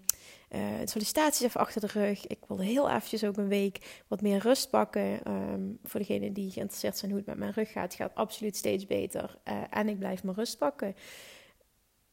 Uh, 0.55 0.61
sollicitaties 0.83 1.45
even 1.45 1.59
achter 1.59 1.81
de 1.81 1.87
rug. 1.87 2.27
Ik 2.27 2.37
wilde 2.47 2.63
heel 2.63 2.89
eventjes 2.89 3.23
ook 3.23 3.37
een 3.37 3.47
week 3.47 4.03
wat 4.07 4.21
meer 4.21 4.39
rust 4.39 4.69
pakken. 4.69 5.19
Um, 5.27 5.79
voor 5.83 5.99
degenen 5.99 6.33
die 6.33 6.51
geïnteresseerd 6.51 6.97
zijn 6.97 7.11
hoe 7.11 7.19
het 7.19 7.29
met 7.29 7.37
mijn 7.37 7.51
rug 7.51 7.71
gaat, 7.71 7.93
gaat 7.93 8.15
absoluut 8.15 8.55
steeds 8.55 8.85
beter. 8.85 9.37
Uh, 9.47 9.53
en 9.69 9.89
ik 9.89 9.99
blijf 9.99 10.23
mijn 10.23 10.35
rust 10.35 10.57
pakken. 10.57 10.95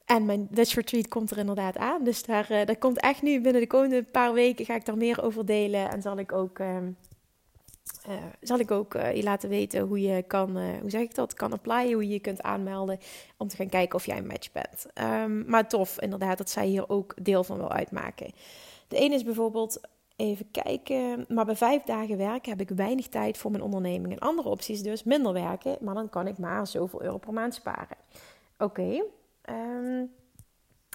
En 0.07 0.27
mijn 0.27 0.49
Dutch 0.51 0.75
Retreat 0.75 1.09
komt 1.09 1.31
er 1.31 1.39
inderdaad 1.39 1.77
aan. 1.77 2.05
Dus 2.05 2.23
daar, 2.23 2.49
daar 2.49 2.77
komt 2.77 3.01
echt 3.01 3.23
nu 3.23 3.41
binnen 3.41 3.61
de 3.61 3.67
komende 3.67 4.03
paar 4.03 4.33
weken 4.33 4.65
ga 4.65 4.75
ik 4.75 4.85
daar 4.85 4.97
meer 4.97 5.23
over 5.23 5.47
delen. 5.47 5.91
En 5.91 6.03
zal 6.03 6.19
ik 6.19 6.33
ook, 6.33 6.59
uh, 6.59 6.77
uh, 8.09 8.15
zal 8.41 8.59
ik 8.59 8.71
ook 8.71 8.93
je 8.93 9.23
laten 9.23 9.49
weten 9.49 9.81
hoe 9.81 10.01
je 10.01 10.23
kan, 10.23 10.51
hoe 10.81 10.91
zeg 10.91 11.01
ik 11.01 11.15
dat, 11.15 11.35
kan 11.35 11.53
applyen. 11.53 11.93
Hoe 11.93 12.07
je 12.07 12.13
je 12.13 12.21
kunt 12.21 12.43
aanmelden 12.43 12.99
om 13.37 13.49
te 13.49 13.57
gaan 13.57 13.69
kijken 13.69 13.99
of 13.99 14.07
jij 14.07 14.17
een 14.17 14.27
match 14.27 14.53
bent. 14.53 14.87
Um, 15.25 15.45
maar 15.47 15.69
tof 15.69 16.01
inderdaad 16.01 16.39
dat 16.39 16.51
zij 16.51 16.67
hier 16.67 16.89
ook 16.89 17.15
deel 17.23 17.45
van 17.45 17.57
wil 17.57 17.73
uitmaken. 17.73 18.33
De 18.89 18.97
ene 18.97 19.15
is 19.15 19.25
bijvoorbeeld 19.25 19.81
Even 20.17 20.51
kijken. 20.51 21.25
Maar 21.29 21.45
bij 21.45 21.57
vijf 21.57 21.83
dagen 21.83 22.17
werken 22.17 22.51
heb 22.51 22.61
ik 22.61 22.77
weinig 22.77 23.09
tijd 23.09 23.39
voor 23.39 23.51
mijn 23.51 23.63
onderneming. 23.63 24.13
Een 24.13 24.19
andere 24.19 24.49
optie 24.49 24.75
is 24.75 24.83
dus 24.83 25.03
minder 25.03 25.33
werken, 25.33 25.77
maar 25.81 25.95
dan 25.95 26.09
kan 26.09 26.27
ik 26.27 26.39
maar 26.39 26.67
zoveel 26.67 27.03
euro 27.03 27.19
per 27.19 27.33
maand 27.33 27.55
sparen. 27.55 27.97
Oké, 28.59 29.03
Um, 29.51 30.11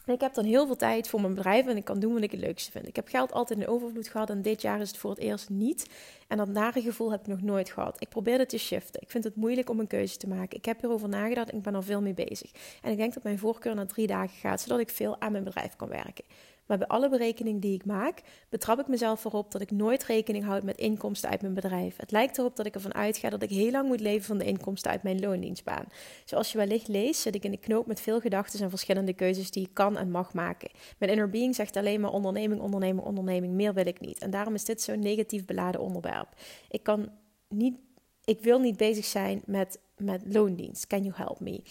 ik 0.05 0.21
heb 0.21 0.33
dan 0.33 0.45
heel 0.45 0.65
veel 0.65 0.75
tijd 0.75 1.07
voor 1.07 1.21
mijn 1.21 1.33
bedrijf 1.33 1.67
en 1.67 1.77
ik 1.77 1.83
kan 1.85 1.99
doen 1.99 2.13
wat 2.13 2.21
ik 2.21 2.31
het 2.31 2.39
leukste 2.39 2.71
vind. 2.71 2.87
Ik 2.87 2.95
heb 2.95 3.07
geld 3.07 3.31
altijd 3.31 3.59
in 3.59 3.67
overvloed 3.67 4.07
gehad 4.07 4.29
en 4.29 4.41
dit 4.41 4.61
jaar 4.61 4.81
is 4.81 4.87
het 4.87 4.97
voor 4.97 5.09
het 5.09 5.19
eerst 5.19 5.49
niet. 5.49 5.89
En 6.27 6.37
dat 6.37 6.47
nare 6.47 6.81
gevoel 6.81 7.11
heb 7.11 7.19
ik 7.19 7.27
nog 7.27 7.41
nooit 7.41 7.69
gehad. 7.69 8.01
Ik 8.01 8.09
probeer 8.09 8.39
het 8.39 8.49
te 8.49 8.57
shiften. 8.57 9.01
Ik 9.01 9.09
vind 9.09 9.23
het 9.23 9.35
moeilijk 9.35 9.69
om 9.69 9.79
een 9.79 9.87
keuze 9.87 10.17
te 10.17 10.27
maken. 10.27 10.57
Ik 10.57 10.65
heb 10.65 10.81
hierover 10.81 11.09
nagedacht 11.09 11.49
en 11.49 11.57
ik 11.57 11.63
ben 11.63 11.75
er 11.75 11.83
veel 11.83 12.01
mee 12.01 12.13
bezig. 12.13 12.51
En 12.81 12.91
ik 12.91 12.97
denk 12.97 13.13
dat 13.13 13.23
mijn 13.23 13.39
voorkeur 13.39 13.75
naar 13.75 13.87
drie 13.87 14.07
dagen 14.07 14.37
gaat, 14.37 14.61
zodat 14.61 14.79
ik 14.79 14.89
veel 14.89 15.21
aan 15.21 15.31
mijn 15.31 15.43
bedrijf 15.43 15.75
kan 15.75 15.87
werken. 15.87 16.25
Maar 16.71 16.79
bij 16.79 16.87
alle 16.89 17.09
berekeningen 17.09 17.59
die 17.59 17.73
ik 17.73 17.85
maak, 17.85 18.21
betrap 18.49 18.79
ik 18.79 18.87
mezelf 18.87 19.25
erop 19.25 19.51
dat 19.51 19.61
ik 19.61 19.71
nooit 19.71 20.03
rekening 20.03 20.43
houd 20.43 20.63
met 20.63 20.77
inkomsten 20.77 21.29
uit 21.29 21.41
mijn 21.41 21.53
bedrijf. 21.53 21.97
Het 21.97 22.11
lijkt 22.11 22.37
erop 22.37 22.55
dat 22.55 22.65
ik 22.65 22.73
ervan 22.73 22.93
uitga 22.93 23.29
dat 23.29 23.41
ik 23.41 23.49
heel 23.49 23.71
lang 23.71 23.87
moet 23.87 23.99
leven 23.99 24.25
van 24.25 24.37
de 24.37 24.45
inkomsten 24.45 24.91
uit 24.91 25.03
mijn 25.03 25.19
loondienstbaan. 25.19 25.85
Zoals 26.25 26.51
je 26.51 26.57
wellicht 26.57 26.87
leest, 26.87 27.21
zit 27.21 27.35
ik 27.35 27.43
in 27.43 27.51
de 27.51 27.57
knoop 27.57 27.87
met 27.87 28.01
veel 28.01 28.19
gedachten 28.19 28.59
en 28.59 28.69
verschillende 28.69 29.13
keuzes 29.13 29.51
die 29.51 29.63
ik 29.63 29.73
kan 29.73 29.97
en 29.97 30.11
mag 30.11 30.33
maken. 30.33 30.69
Mijn 30.97 31.11
inner 31.11 31.29
being 31.29 31.55
zegt 31.55 31.77
alleen 31.77 32.01
maar 32.01 32.11
onderneming, 32.11 32.61
onderneming, 32.61 33.05
onderneming. 33.05 33.53
Meer 33.53 33.73
wil 33.73 33.87
ik 33.87 33.99
niet. 33.99 34.17
En 34.17 34.31
daarom 34.31 34.53
is 34.53 34.65
dit 34.65 34.81
zo'n 34.81 34.99
negatief 34.99 35.45
beladen 35.45 35.81
onderwerp. 35.81 36.27
Ik 36.69 36.83
kan 36.83 37.11
niet, 37.49 37.75
ik 38.23 38.41
wil 38.41 38.59
niet 38.59 38.77
bezig 38.77 39.05
zijn 39.05 39.41
met, 39.45 39.79
met 40.03 40.21
loondienst. 40.25 40.87
Can 40.87 41.03
you 41.03 41.13
help 41.15 41.39
me? 41.39 41.61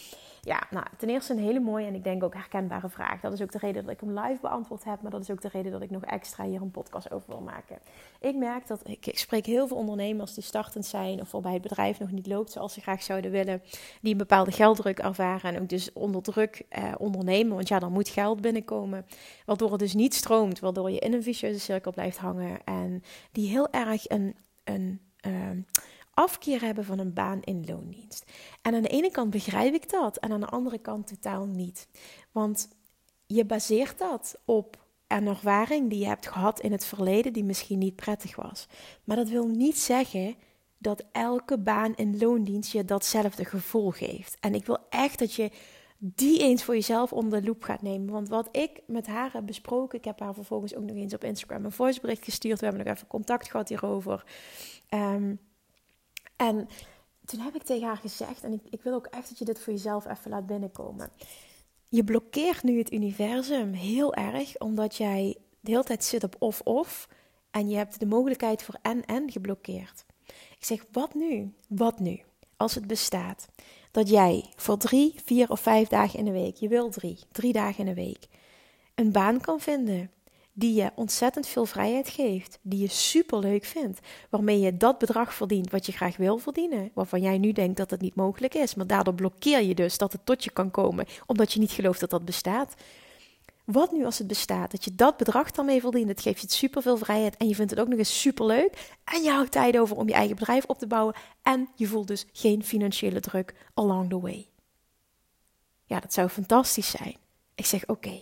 Ja, 0.43 0.63
nou, 0.71 0.87
ten 0.99 1.09
eerste 1.09 1.33
een 1.33 1.39
hele 1.39 1.61
mooie 1.61 1.87
en 1.87 1.95
ik 1.95 2.05
denk 2.05 2.23
ook 2.23 2.35
herkenbare 2.35 2.89
vraag. 2.89 3.21
Dat 3.21 3.33
is 3.33 3.43
ook 3.43 3.53
de 3.53 3.59
reden 3.59 3.83
dat 3.83 3.93
ik 3.93 4.01
hem 4.01 4.19
live 4.19 4.39
beantwoord 4.41 4.85
heb, 4.85 5.03
maar 5.03 5.11
dat 5.11 5.21
is 5.21 5.31
ook 5.31 5.41
de 5.41 5.49
reden 5.49 5.73
dat 5.73 5.83
ik 5.83 5.91
nog 5.91 6.05
extra 6.05 6.45
hier 6.45 6.63
een 6.63 6.71
podcast 6.71 7.11
over 7.11 7.29
wil 7.29 7.41
maken. 7.41 7.79
Ik 8.21 8.37
merk 8.37 8.67
dat 8.67 8.89
ik, 8.89 9.07
ik 9.07 9.19
spreek 9.19 9.47
heel 9.47 9.69
veel 9.69 9.77
ondernemers 9.77 10.35
die 10.35 10.45
startend 10.45 10.87
zijn 10.87 11.21
of 11.21 11.31
waarbij 11.31 11.53
het 11.53 11.63
bedrijf 11.63 11.99
nog 11.99 12.11
niet 12.11 12.27
loopt 12.27 12.51
zoals 12.51 12.73
ze 12.73 12.81
graag 12.81 13.03
zouden 13.03 13.31
willen, 13.31 13.63
die 14.01 14.13
een 14.13 14.19
bepaalde 14.19 14.53
gelddruk 14.53 14.99
ervaren 14.99 15.55
en 15.55 15.63
ook 15.63 15.69
dus 15.69 15.93
onder 15.93 16.23
druk 16.23 16.63
eh, 16.69 16.93
ondernemen, 16.99 17.55
want 17.55 17.69
ja, 17.69 17.81
er 17.81 17.91
moet 17.91 18.09
geld 18.09 18.41
binnenkomen, 18.41 19.07
waardoor 19.47 19.71
het 19.71 19.81
dus 19.81 19.95
niet 19.95 20.15
stroomt, 20.15 20.59
waardoor 20.59 20.91
je 20.91 20.99
in 20.99 21.13
een 21.13 21.23
vicieuze 21.23 21.61
cirkel 21.61 21.93
blijft 21.93 22.19
hangen 22.19 22.65
en 22.65 23.03
die 23.33 23.49
heel 23.49 23.71
erg 23.71 24.09
een, 24.09 24.37
een 24.65 25.01
uh, 25.27 25.33
afkeer 26.21 26.61
hebben 26.61 26.85
van 26.85 26.99
een 26.99 27.13
baan 27.13 27.43
in 27.43 27.65
loondienst. 27.67 28.33
En 28.63 28.75
aan 28.75 28.83
de 28.83 28.89
ene 28.89 29.11
kant 29.11 29.31
begrijp 29.31 29.75
ik 29.75 29.91
dat 29.91 30.17
en 30.17 30.33
aan 30.33 30.41
de 30.41 30.47
andere 30.47 30.79
kant 30.79 31.07
totaal 31.07 31.47
niet. 31.47 31.89
Want 32.33 32.69
je 33.27 33.45
baseert 33.45 33.99
dat 33.99 34.39
op 34.45 34.85
een 35.07 35.27
ervaring 35.27 35.91
die 35.91 35.99
je 35.99 36.07
hebt 36.07 36.27
gehad 36.27 36.61
in 36.61 36.73
het 36.73 36.85
verleden 36.85 37.33
die 37.33 37.45
misschien 37.45 37.79
niet 37.79 37.97
prettig 37.97 38.37
was. 38.37 38.67
Maar 39.05 39.17
dat 39.17 39.29
wil 39.29 39.47
niet 39.47 39.79
zeggen 39.79 40.35
dat 40.79 41.05
elke 41.13 41.59
baan 41.59 41.95
in 41.95 42.19
loondienst 42.19 42.73
je 42.73 42.85
datzelfde 42.85 43.45
gevoel 43.45 43.91
geeft. 43.91 44.37
En 44.41 44.55
ik 44.55 44.67
wil 44.67 44.79
echt 44.89 45.19
dat 45.19 45.35
je 45.35 45.51
die 45.99 46.41
eens 46.41 46.65
voor 46.65 46.75
jezelf 46.75 47.13
onder 47.13 47.41
de 47.41 47.47
loep 47.47 47.63
gaat 47.63 47.83
nemen. 47.83 48.13
Want 48.13 48.29
wat 48.29 48.49
ik 48.53 48.81
met 48.87 49.07
haar 49.07 49.33
heb 49.33 49.47
besproken, 49.47 49.99
ik 49.99 50.05
heb 50.05 50.21
haar 50.21 50.35
vervolgens 50.35 50.75
ook 50.75 50.85
nog 50.85 50.97
eens 50.97 51.15
op 51.15 51.25
Instagram 51.25 51.65
een 51.65 51.73
voicebericht 51.73 52.25
gestuurd. 52.25 52.61
We 52.61 52.67
hebben 52.67 52.85
nog 52.85 52.95
even 52.95 53.07
contact 53.07 53.51
gehad 53.51 53.69
hierover. 53.69 54.25
Um, 54.91 55.41
en 56.41 56.69
toen 57.25 57.41
heb 57.41 57.55
ik 57.55 57.63
tegen 57.63 57.87
haar 57.87 57.97
gezegd, 57.97 58.43
en 58.43 58.53
ik, 58.53 58.63
ik 58.71 58.83
wil 58.83 58.95
ook 58.95 59.07
echt 59.07 59.29
dat 59.29 59.39
je 59.39 59.45
dit 59.45 59.61
voor 59.61 59.73
jezelf 59.73 60.07
even 60.07 60.31
laat 60.31 60.47
binnenkomen. 60.47 61.11
Je 61.89 62.05
blokkeert 62.05 62.63
nu 62.63 62.79
het 62.79 62.93
universum 62.93 63.73
heel 63.73 64.15
erg, 64.15 64.59
omdat 64.59 64.97
jij 64.97 65.37
de 65.61 65.71
hele 65.71 65.85
tijd 65.85 66.05
zit 66.05 66.25
op 66.25 66.37
of-of. 66.39 67.09
En 67.51 67.69
je 67.69 67.77
hebt 67.77 68.01
de 68.01 68.07
mogelijkheid 68.07 68.63
voor 68.63 68.79
en-en 68.83 69.31
geblokkeerd. 69.31 70.05
Ik 70.59 70.65
zeg, 70.65 70.85
wat 70.93 71.15
nu? 71.15 71.53
Wat 71.69 71.99
nu? 71.99 72.21
Als 72.57 72.75
het 72.75 72.87
bestaat 72.87 73.49
dat 73.91 74.09
jij 74.09 74.53
voor 74.57 74.77
drie, 74.77 75.15
vier 75.25 75.51
of 75.51 75.61
vijf 75.61 75.89
dagen 75.89 76.19
in 76.19 76.25
de 76.25 76.33
week, 76.33 76.57
je 76.57 76.69
wil 76.69 76.91
drie, 76.91 77.19
drie 77.33 77.53
dagen 77.53 77.79
in 77.79 77.95
de 77.95 78.03
week, 78.03 78.27
een 78.95 79.13
baan 79.13 79.41
kan 79.41 79.61
vinden 79.61 80.11
die 80.61 80.75
je 80.75 80.91
ontzettend 80.95 81.47
veel 81.47 81.67
vrijheid 81.67 82.09
geeft, 82.09 82.59
die 82.63 82.81
je 82.81 82.89
super 82.89 83.39
leuk 83.39 83.65
vindt, 83.65 84.01
waarmee 84.31 84.61
je 84.61 84.77
dat 84.77 84.99
bedrag 84.99 85.35
verdient 85.35 85.71
wat 85.71 85.87
je 85.87 85.93
graag 85.93 86.17
wil 86.17 86.39
verdienen, 86.39 86.91
waarvan 86.95 87.21
jij 87.21 87.39
nu 87.39 87.53
denkt 87.53 87.77
dat 87.77 87.91
het 87.91 88.01
niet 88.01 88.15
mogelijk 88.15 88.55
is, 88.55 88.75
maar 88.75 88.87
daardoor 88.87 89.15
blokkeer 89.15 89.63
je 89.63 89.75
dus 89.75 89.99
dat 89.99 90.13
het 90.13 90.27
tot 90.27 90.45
je 90.45 90.51
kan 90.51 90.71
komen, 90.71 91.07
omdat 91.27 91.53
je 91.53 91.61
niet 91.61 91.71
gelooft 91.71 92.01
dat 92.01 92.11
dat 92.11 92.25
bestaat. 92.25 92.75
Wat 93.65 93.93
nu 93.93 94.05
als 94.05 94.19
het 94.19 94.27
bestaat? 94.27 94.71
Dat 94.71 94.85
je 94.85 94.95
dat 94.95 95.17
bedrag 95.17 95.51
dan 95.51 95.67
mee 95.67 95.81
verdient. 95.81 96.09
Het 96.09 96.21
geeft 96.21 96.41
je 96.41 96.51
super 96.51 96.83
veel 96.83 96.97
vrijheid 96.97 97.37
en 97.37 97.49
je 97.49 97.55
vindt 97.55 97.71
het 97.71 97.81
ook 97.81 97.89
nog 97.89 97.99
eens 97.99 98.21
super 98.21 98.47
leuk. 98.47 98.97
En 99.05 99.23
je 99.23 99.31
houdt 99.31 99.53
tijd 99.53 99.79
over 99.79 99.97
om 99.97 100.09
je 100.09 100.15
eigen 100.15 100.37
bedrijf 100.37 100.65
op 100.65 100.79
te 100.79 100.87
bouwen. 100.87 101.15
En 101.43 101.69
je 101.75 101.87
voelt 101.87 102.07
dus 102.07 102.27
geen 102.33 102.65
financiële 102.65 103.21
druk 103.21 103.55
along 103.75 104.09
the 104.09 104.21
way. 104.21 104.49
Ja, 105.87 106.01
dat 106.01 106.13
zou 106.13 106.29
fantastisch 106.29 106.91
zijn. 106.91 107.17
Ik 107.55 107.67
zeg 107.67 107.87
oké. 107.87 108.21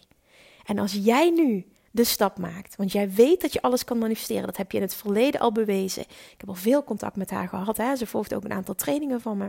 En 0.65 0.79
als 0.79 0.93
jij 0.93 1.31
nu 1.31 1.67
de 1.91 2.05
stap 2.05 2.39
maakt, 2.39 2.77
want 2.77 2.93
jij 2.93 3.11
weet 3.11 3.41
dat 3.41 3.53
je 3.53 3.63
alles 3.63 3.85
kan 3.85 3.99
manifesteren, 3.99 4.47
dat 4.47 4.57
heb 4.57 4.71
je 4.71 4.77
in 4.77 4.83
het 4.83 4.95
verleden 4.95 5.41
al 5.41 5.53
bewezen. 5.53 6.03
Ik 6.03 6.35
heb 6.37 6.49
al 6.49 6.55
veel 6.55 6.85
contact 6.85 7.17
met 7.17 7.31
haar 7.31 7.49
gehad. 7.49 7.77
Hè? 7.77 7.97
Ze 7.97 8.07
volgt 8.07 8.35
ook 8.35 8.45
een 8.45 8.53
aantal 8.53 8.75
trainingen 8.75 9.21
van 9.21 9.37
me. 9.37 9.47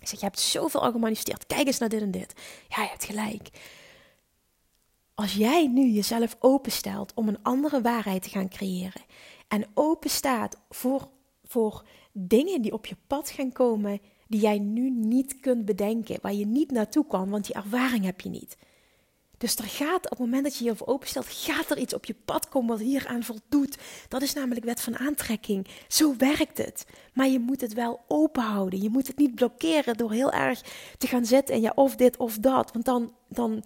Ik 0.00 0.08
zeg, 0.08 0.18
je 0.18 0.24
hebt 0.24 0.40
zoveel 0.40 0.82
al 0.82 0.92
gemanifesteerd. 0.92 1.46
Kijk 1.46 1.66
eens 1.66 1.78
naar 1.78 1.88
dit 1.88 2.02
en 2.02 2.10
dit. 2.10 2.34
Ja, 2.68 2.82
je 2.82 2.88
hebt 2.88 3.04
gelijk. 3.04 3.50
Als 5.14 5.34
jij 5.34 5.66
nu 5.66 5.86
jezelf 5.86 6.36
openstelt 6.38 7.14
om 7.14 7.28
een 7.28 7.42
andere 7.42 7.80
waarheid 7.80 8.22
te 8.22 8.28
gaan 8.28 8.48
creëren 8.48 9.02
en 9.48 9.66
open 9.74 10.10
staat 10.10 10.56
voor, 10.68 11.08
voor 11.44 11.84
dingen 12.12 12.62
die 12.62 12.72
op 12.72 12.86
je 12.86 12.96
pad 13.06 13.30
gaan 13.30 13.52
komen 13.52 14.00
die 14.28 14.40
jij 14.40 14.58
nu 14.58 14.90
niet 14.90 15.40
kunt 15.40 15.64
bedenken, 15.64 16.18
waar 16.22 16.34
je 16.34 16.46
niet 16.46 16.70
naartoe 16.70 17.06
kan, 17.06 17.30
want 17.30 17.46
die 17.46 17.54
ervaring 17.54 18.04
heb 18.04 18.20
je 18.20 18.28
niet. 18.28 18.56
Dus 19.40 19.56
er 19.56 19.64
gaat 19.64 20.04
op 20.04 20.10
het 20.10 20.18
moment 20.18 20.44
dat 20.44 20.56
je 20.56 20.64
je 20.64 20.86
openstelt, 20.86 21.26
gaat 21.28 21.70
er 21.70 21.78
iets 21.78 21.94
op 21.94 22.04
je 22.04 22.14
pad 22.24 22.48
komen 22.48 22.68
wat 22.68 22.86
hier 22.86 23.06
aan 23.06 23.22
voldoet. 23.22 23.78
Dat 24.08 24.22
is 24.22 24.32
namelijk 24.32 24.64
wet 24.64 24.80
van 24.80 24.98
aantrekking. 24.98 25.66
Zo 25.88 26.14
werkt 26.16 26.58
het. 26.58 26.84
Maar 27.12 27.28
je 27.28 27.38
moet 27.38 27.60
het 27.60 27.72
wel 27.72 28.00
open 28.08 28.42
houden. 28.42 28.82
Je 28.82 28.90
moet 28.90 29.06
het 29.06 29.16
niet 29.16 29.34
blokkeren 29.34 29.96
door 29.96 30.12
heel 30.12 30.32
erg 30.32 30.60
te 30.98 31.06
gaan 31.06 31.24
zitten 31.24 31.54
en 31.54 31.60
ja, 31.60 31.72
of 31.74 31.96
dit 31.96 32.16
of 32.16 32.38
dat. 32.38 32.72
Want 32.72 32.84
dan, 32.84 33.14
dan 33.28 33.62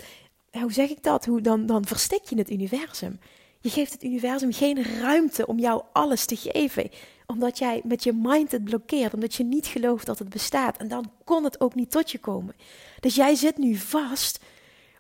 hoe 0.51 0.73
zeg 0.73 0.91
ik 0.91 1.03
dat? 1.03 1.25
Hoe, 1.25 1.41
dan, 1.41 1.67
dan 1.67 1.87
verstik 1.87 2.25
je 2.25 2.37
het 2.37 2.51
universum. 2.51 3.19
Je 3.61 3.71
geeft 3.71 3.93
het 3.93 4.03
universum 4.03 4.53
geen 4.53 4.83
ruimte 5.01 5.47
om 5.47 5.59
jou 5.59 5.83
alles 5.93 6.25
te 6.25 6.37
geven. 6.37 6.91
Omdat 7.27 7.59
jij 7.59 7.81
met 7.85 8.05
je 8.05 8.13
mind 8.13 8.53
het 8.53 8.65
blokkeert. 8.65 9.15
Omdat 9.15 9.35
je 9.35 9.45
niet 9.45 9.67
gelooft 9.67 10.07
dat 10.07 10.19
het 10.19 10.29
bestaat. 10.29 10.77
En 10.77 10.89
dan 10.89 11.11
kon 11.25 11.45
het 11.45 11.61
ook 11.61 11.75
niet 11.75 11.91
tot 11.91 12.11
je 12.11 12.19
komen. 12.19 12.55
Dus 13.01 13.15
jij 13.15 13.35
zit 13.35 13.59
nu 13.59 13.75
vast. 13.75 14.41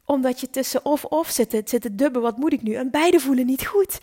Omdat 0.04 0.40
je 0.40 0.50
tussen 0.50 0.84
of-of 0.84 1.28
zit. 1.28 1.52
Het 1.52 1.68
zit 1.70 1.82
te 1.82 1.94
dubben. 1.94 2.22
Wat 2.22 2.36
moet 2.36 2.52
ik 2.52 2.62
nu? 2.62 2.74
En 2.74 2.90
beide 2.90 3.20
voelen 3.20 3.46
niet 3.46 3.66
goed. 3.66 3.98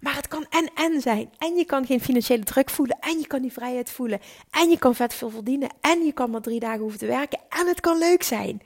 Maar 0.00 0.16
het 0.16 0.28
kan 0.28 0.46
en-en 0.50 1.00
zijn. 1.00 1.32
En 1.38 1.54
je 1.54 1.64
kan 1.64 1.86
geen 1.86 2.00
financiële 2.00 2.42
druk 2.44 2.70
voelen. 2.70 2.96
En 3.00 3.18
je 3.18 3.26
kan 3.26 3.42
die 3.42 3.52
vrijheid 3.52 3.90
voelen. 3.90 4.20
En 4.50 4.70
je 4.70 4.78
kan 4.78 4.94
vet 4.94 5.14
veel 5.14 5.30
verdienen. 5.30 5.70
En 5.80 6.04
je 6.04 6.12
kan 6.12 6.30
maar 6.30 6.40
drie 6.40 6.60
dagen 6.60 6.80
hoeven 6.80 6.98
te 6.98 7.06
werken. 7.06 7.38
En 7.48 7.66
het 7.66 7.80
kan 7.80 7.98
leuk 7.98 8.22
zijn. 8.22 8.62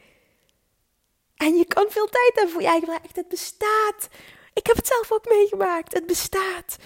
En 1.37 1.57
je 1.57 1.65
kan 1.65 1.87
veel 1.89 2.09
tijd 2.09 2.33
hebben 2.35 2.53
voor 2.53 2.63
je 2.63 2.69
eigen. 2.69 2.99
Het 3.13 3.29
bestaat. 3.29 4.09
Ik 4.53 4.67
heb 4.67 4.77
het 4.77 4.87
zelf 4.87 5.13
ook 5.13 5.29
meegemaakt. 5.29 5.95
Het 5.95 6.07
bestaat. 6.07 6.77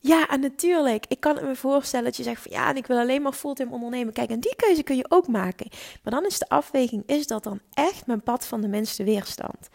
Ja, 0.00 0.28
en 0.28 0.40
natuurlijk, 0.40 1.04
ik 1.08 1.20
kan 1.20 1.38
me 1.44 1.56
voorstellen 1.56 2.04
dat 2.04 2.16
je 2.16 2.22
zegt 2.22 2.42
van 2.42 2.52
ja, 2.52 2.68
en 2.68 2.76
ik 2.76 2.86
wil 2.86 2.98
alleen 2.98 3.22
maar 3.22 3.32
fulltime 3.32 3.72
ondernemen. 3.72 4.12
Kijk, 4.12 4.30
en 4.30 4.40
die 4.40 4.56
keuze 4.56 4.82
kun 4.82 4.96
je 4.96 5.06
ook 5.08 5.28
maken. 5.28 5.68
Maar 6.02 6.12
dan 6.12 6.26
is 6.26 6.38
de 6.38 6.48
afweging, 6.48 7.02
is 7.06 7.26
dat 7.26 7.44
dan 7.44 7.60
echt 7.72 8.06
mijn 8.06 8.22
pad 8.22 8.46
van 8.46 8.60
de 8.60 8.68
minste 8.68 9.04
weerstand? 9.04 9.68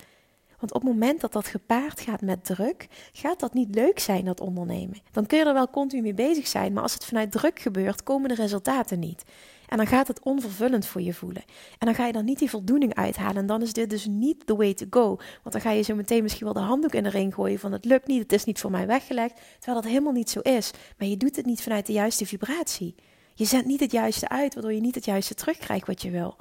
Want 0.60 0.74
op 0.74 0.82
het 0.82 0.92
moment 0.92 1.22
dat 1.22 1.32
dat 1.32 1.48
gepaard 1.48 2.02
gaat 2.02 2.22
met 2.22 2.46
druk, 2.46 2.88
gaat 3.14 3.40
dat 3.40 3.54
niet 3.54 3.76
leuk 3.76 4.00
zijn, 4.00 4.26
dat 4.26 4.40
ondernemen. 4.42 5.02
Dan 5.12 5.26
kun 5.26 5.38
je 5.38 5.46
er 5.46 5.54
wel 5.54 5.70
continu 5.70 6.02
mee 6.02 6.14
bezig 6.14 6.48
zijn, 6.48 6.74
maar 6.74 6.84
als 6.84 6.94
het 6.94 7.06
vanuit 7.06 7.32
druk 7.32 7.60
gebeurt, 7.60 8.04
komen 8.04 8.30
de 8.30 8.36
resultaten 8.36 9.00
niet. 9.00 9.24
En 9.72 9.78
dan 9.78 9.88
gaat 9.88 10.08
het 10.08 10.24
onvervullend 10.24 10.86
voor 10.86 11.02
je 11.02 11.14
voelen. 11.14 11.44
En 11.78 11.86
dan 11.86 11.96
ga 11.96 12.06
je 12.06 12.12
dan 12.12 12.26
niet 12.26 12.40
die 12.40 12.50
voldoening 12.50 12.96
uithalen. 12.96 13.36
En 13.36 13.46
dan 13.46 13.62
is 13.62 13.74
dit 13.74 13.90
dus 13.90 14.06
niet 14.06 14.46
the 14.46 14.56
way 14.56 14.74
to 14.74 14.86
go. 14.90 15.06
Want 15.16 15.52
dan 15.52 15.62
ga 15.62 15.72
je 15.72 15.82
zo 15.82 15.96
meteen 15.96 16.24
misschien 16.24 16.46
wel 16.46 16.54
de 16.54 16.60
handdoek 16.60 16.94
in 16.94 17.04
de 17.04 17.10
ring 17.10 17.34
gooien 17.34 17.60
van 17.60 17.72
het 17.72 17.86
lukt 17.86 18.08
niet, 18.08 18.22
het 18.22 18.34
is 18.34 18.44
niet 18.44 18.60
voor 18.60 18.72
mij 18.72 18.88
weggelegd. 18.88 19.40
Terwijl 19.60 19.82
dat 19.82 19.92
helemaal 19.92 20.14
niet 20.14 20.30
zo 20.30 20.40
is. 20.40 20.72
Maar 20.98 21.08
je 21.08 21.18
doet 21.18 21.36
het 21.36 21.46
niet 21.46 21.62
vanuit 21.62 21.86
de 21.86 21.94
juiste 21.94 22.26
vibratie. 22.26 22.96
Je 23.34 23.46
zendt 23.46 23.66
niet 23.66 23.80
het 23.80 23.92
juiste 23.92 24.30
uit, 24.30 24.54
waardoor 24.54 24.74
je 24.74 24.82
niet 24.82 24.96
het 24.96 25.06
juiste 25.06 25.34
terugkrijgt 25.34 25.88
wat 25.88 26.02
je 26.02 26.10
wil. 26.10 26.36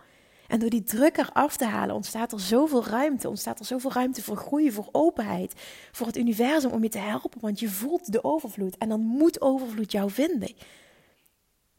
En 0.49 0.59
door 0.59 0.71
die 0.71 0.83
druk 0.83 1.17
eraf 1.17 1.57
te 1.57 1.67
halen, 1.67 1.95
ontstaat 1.95 2.33
er 2.33 2.41
zoveel 2.41 2.85
ruimte. 2.85 3.29
Ontstaat 3.29 3.59
er 3.59 3.65
zoveel 3.65 3.93
ruimte 3.93 4.23
voor 4.23 4.37
groei, 4.37 4.73
voor 4.73 4.89
openheid. 4.93 5.55
Voor 5.93 6.07
het 6.07 6.17
universum 6.17 6.71
om 6.71 6.83
je 6.83 6.89
te 6.89 6.99
helpen. 6.99 7.41
Want 7.41 7.61
je 7.61 7.69
voelt 7.69 8.13
de 8.13 8.25
overvloed. 8.25 8.79
En 8.79 8.89
dan 8.89 9.01
moet 9.01 9.41
overvloed 9.41 9.93
jou 9.93 10.11
vinden. 10.11 10.55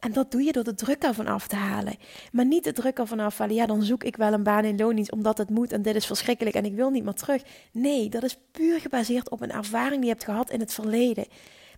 En 0.02 0.14
dat 0.14 0.32
doe 0.32 0.44
je 0.44 0.52
door 0.52 0.64
de 0.64 0.76
druk 0.76 1.04
ervan 1.04 1.28
af 1.28 1.48
te 1.48 1.56
halen. 1.56 1.96
Maar 2.32 2.46
niet 2.46 2.64
de 2.64 2.72
druk 2.72 3.00
ervan 3.00 3.20
afhalen. 3.20 3.56
Ja, 3.56 3.66
dan 3.66 3.84
zoek 3.84 4.04
ik 4.04 4.16
wel 4.16 4.34
een 4.34 4.44
baan 4.44 4.66
in 4.66 4.78
loondienst 4.78 5.12
omdat 5.12 5.38
het 5.38 5.50
moet 5.50 5.72
en 5.72 5.82
dit 5.82 5.96
is 5.96 6.06
verschrikkelijk 6.06 6.56
en 6.56 6.66
ik 6.66 6.76
wil 6.76 6.90
niet 6.90 7.04
meer 7.04 7.14
terug. 7.14 7.42
Nee, 7.72 8.10
dat 8.10 8.24
is 8.24 8.38
puur 8.52 8.80
gebaseerd 8.80 9.30
op 9.30 9.42
een 9.42 9.52
ervaring 9.52 9.96
die 9.96 10.04
je 10.04 10.10
hebt 10.10 10.24
gehad 10.24 10.50
in 10.50 10.60
het 10.60 10.74
verleden. 10.74 11.26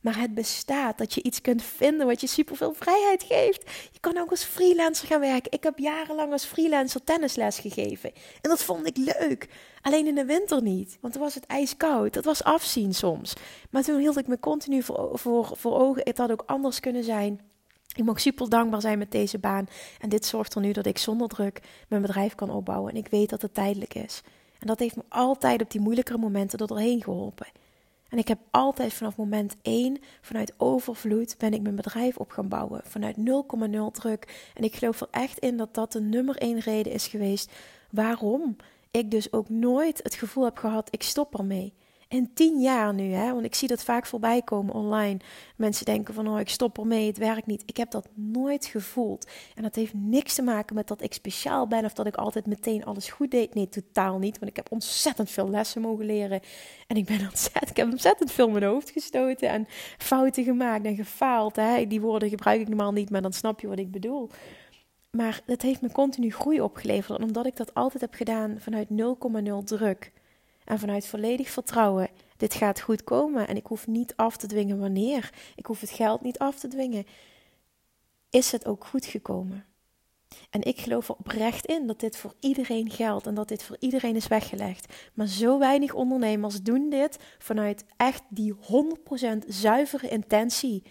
Maar 0.02 0.20
het 0.20 0.34
bestaat 0.34 0.98
dat 0.98 1.14
je 1.14 1.24
iets 1.24 1.42
kunt 1.42 1.64
vinden 1.64 2.08
wat 2.08 2.22
je 2.22 2.28
superveel 2.28 2.74
vrijheid 2.74 3.24
geeft. 3.24 3.72
Je 3.92 4.00
kan 4.00 4.18
ook 4.18 4.30
als 4.30 4.44
freelancer 4.44 5.08
gaan 5.08 5.20
werken. 5.20 5.52
Ik 5.52 5.64
heb 5.64 5.80
jarenlang 5.80 6.32
als 6.32 6.46
freelancer 6.46 7.04
tennisles 7.04 7.60
gegeven. 7.60 8.12
En 8.42 8.50
dat 8.50 8.64
vond 8.64 8.88
ik 8.88 8.98
leuk. 8.98 9.50
Alleen 9.82 10.08
in 10.08 10.16
de 10.16 10.26
winter 10.26 10.62
niet, 10.62 10.98
want 11.02 11.14
toen 11.14 11.22
was 11.22 11.36
het 11.36 11.46
ijskoud. 11.46 12.14
Dat 12.14 12.26
was 12.26 12.44
afzien 12.44 12.94
soms. 12.94 13.34
Maar 13.70 13.84
toen 13.84 14.00
hield 14.00 14.18
ik 14.18 14.28
me 14.28 14.40
continu 14.40 14.84
voor, 14.84 15.20
voor, 15.20 15.52
voor 15.56 15.80
ogen. 15.80 16.02
Het 16.04 16.18
had 16.18 16.32
ook 16.32 16.44
anders 16.46 16.80
kunnen 16.80 17.04
zijn. 17.04 17.40
Ik 17.96 18.04
mag 18.04 18.20
super 18.20 18.50
dankbaar 18.50 18.82
zijn 18.82 18.98
met 18.98 19.12
deze 19.12 19.38
baan. 19.38 19.68
En 20.00 20.10
dit 20.10 20.26
zorgt 20.26 20.56
er 20.56 20.62
nu 20.62 20.72
dat 20.72 20.86
ik 20.86 20.98
zonder 20.98 21.28
druk 21.28 21.62
mijn 21.88 22.02
bedrijf 22.02 22.36
kan 22.36 22.50
opbouwen. 22.50 22.92
En 22.92 22.98
ik 22.98 23.08
weet 23.08 23.30
dat 23.30 23.42
het 23.42 23.54
tijdelijk 23.54 23.94
is. 23.94 24.22
En 24.60 24.68
dat 24.68 24.80
heeft 24.80 24.96
me 24.96 25.04
altijd 25.10 25.62
op 25.62 25.72
die 25.72 25.82
moeilijkere 25.82 26.18
momenten 26.18 26.58
doorheen 26.58 27.04
geholpen. 27.04 27.48
En 28.10 28.18
ik 28.18 28.28
heb 28.28 28.40
altijd 28.52 28.94
vanaf 28.94 29.16
moment 29.16 29.56
1, 29.62 30.00
vanuit 30.22 30.54
overvloed, 30.58 31.36
ben 31.38 31.54
ik 31.54 31.62
mijn 31.62 31.76
bedrijf 31.76 32.18
op 32.18 32.32
gaan 32.32 32.48
bouwen. 32.48 32.82
Vanuit 32.84 33.16
0,0 33.18 33.22
druk. 33.92 34.52
En 34.54 34.64
ik 34.64 34.76
geloof 34.76 35.02
er 35.02 35.08
echt 35.12 35.40
in 35.40 35.58
dat 35.58 35.74
dat 35.74 35.92
de 35.92 36.02
nummer 36.02 36.36
1 36.36 36.60
reden 36.60 36.92
is 36.92 37.08
geweest 37.08 37.52
waarom 37.90 38.56
ik 38.92 39.12
dus 39.12 39.34
ook 39.34 39.50
nooit 39.50 40.00
het 40.04 40.14
gevoel 40.14 40.44
heb 40.44 40.58
gehad, 40.58 40.88
ik 40.92 41.04
stop 41.04 41.38
ermee 41.38 41.74
in 42.14 42.34
tien 42.34 42.60
jaar 42.62 42.94
nu, 42.94 43.12
hè, 43.12 43.34
want 43.34 43.46
ik 43.46 43.56
zie 43.56 43.68
dat 43.68 43.84
vaak 43.84 44.06
voorbij 44.06 44.42
komen 44.42 44.74
online. 44.74 45.20
Mensen 45.56 45.86
denken 45.86 46.14
van, 46.14 46.28
oh, 46.28 46.40
ik 46.40 46.50
stop 46.50 46.78
ermee, 46.78 47.08
het 47.08 47.18
werkt 47.18 47.46
niet. 47.46 47.64
Ik 47.66 47.78
heb 47.78 47.92
dat 47.92 48.08
nooit 48.14 48.66
gevoeld. 48.66 49.28
En 49.56 49.64
dat 49.64 49.76
heeft 49.76 49.94
niks 49.94 50.36
te 50.36 50.42
maken 50.42 50.76
met 50.76 50.88
dat 50.88 51.02
ik 51.02 51.14
speciaal 51.14 51.68
ben 51.68 51.86
of 51.86 51.94
dat 51.94 52.06
ik 52.06 52.16
altijd 52.16 52.46
meteen 52.46 52.86
alles 52.86 53.10
goed 53.10 53.32
deed. 53.32 53.54
Nee, 53.56 53.70
totaal 53.70 54.18
niet, 54.18 54.40
want 54.40 54.52
ik 54.52 54.58
heb 54.58 54.72
ontzettend 54.72 55.30
veel 55.30 55.50
lessen 55.50 55.82
mogen 55.82 56.06
leren. 56.06 56.40
En 56.88 56.96
ik 56.96 57.06
ben 57.06 57.20
ontzettend, 57.30 57.70
ik 57.70 57.78
heb 57.78 57.92
ontzettend 57.92 58.32
veel 58.32 58.50
mijn 58.50 58.64
hoofd 58.64 58.90
gestoten 58.90 59.50
en 59.50 59.68
fouten 59.98 60.44
gemaakt 60.44 60.86
en 60.86 60.96
gefaald. 60.96 61.56
Hè. 61.56 61.88
Die 61.88 62.02
woorden 62.02 62.30
gebruik 62.30 62.62
ik 62.62 62.68
normaal 62.68 62.92
niet, 62.92 63.10
maar 63.10 63.22
dan 63.22 63.34
snap 63.34 63.60
je 63.60 63.68
wat 63.68 63.80
ik 63.80 63.92
bedoel. 63.92 64.30
Maar 65.12 65.42
het 65.46 65.62
heeft 65.62 65.82
me 65.82 65.92
continu 65.92 66.32
groei 66.32 66.62
opgeleverd, 66.62 67.24
omdat 67.24 67.46
ik 67.46 67.56
dat 67.56 67.74
altijd 67.74 68.02
heb 68.02 68.14
gedaan 68.14 68.56
vanuit 68.60 68.88
0,0 68.90 69.64
druk. 69.64 70.12
En 70.66 70.80
vanuit 70.80 71.08
volledig 71.08 71.50
vertrouwen, 71.50 72.10
dit 72.38 72.54
gaat 72.54 72.82
goed 72.82 73.04
komen 73.04 73.48
en 73.48 73.56
ik 73.56 73.66
hoef 73.66 73.88
niet 73.88 74.16
af 74.16 74.38
te 74.38 74.48
dwingen 74.48 74.80
wanneer. 74.80 75.30
Ik 75.56 75.66
hoef 75.66 75.80
het 75.80 75.90
geld 75.90 76.22
niet 76.22 76.40
af 76.40 76.60
te 76.60 76.68
dwingen. 76.68 77.06
Is 78.30 78.52
het 78.52 78.66
ook 78.66 78.86
goed 78.86 79.06
gekomen? 79.06 79.66
En 80.50 80.62
ik 80.62 80.80
geloof 80.80 81.10
er 81.10 81.16
oprecht 81.16 81.66
in 81.66 81.88
dat 81.88 82.00
dit 82.00 82.18
voor 82.18 82.34
iedereen 82.40 82.90
geldt 82.90 83.28
en 83.28 83.34
dat 83.34 83.48
dit 83.48 83.64
voor 83.64 83.78
iedereen 83.80 84.16
is 84.16 84.28
weggelegd. 84.28 84.94
Maar 85.14 85.28
zo 85.28 85.60
weinig 85.60 85.94
ondernemers 85.94 86.62
doen 86.62 86.90
dit 86.90 87.18
vanuit 87.38 87.86
echt 87.98 88.24
die 88.30 88.56
100% 88.56 88.58
zuivere 89.48 90.10
intentie 90.10 90.84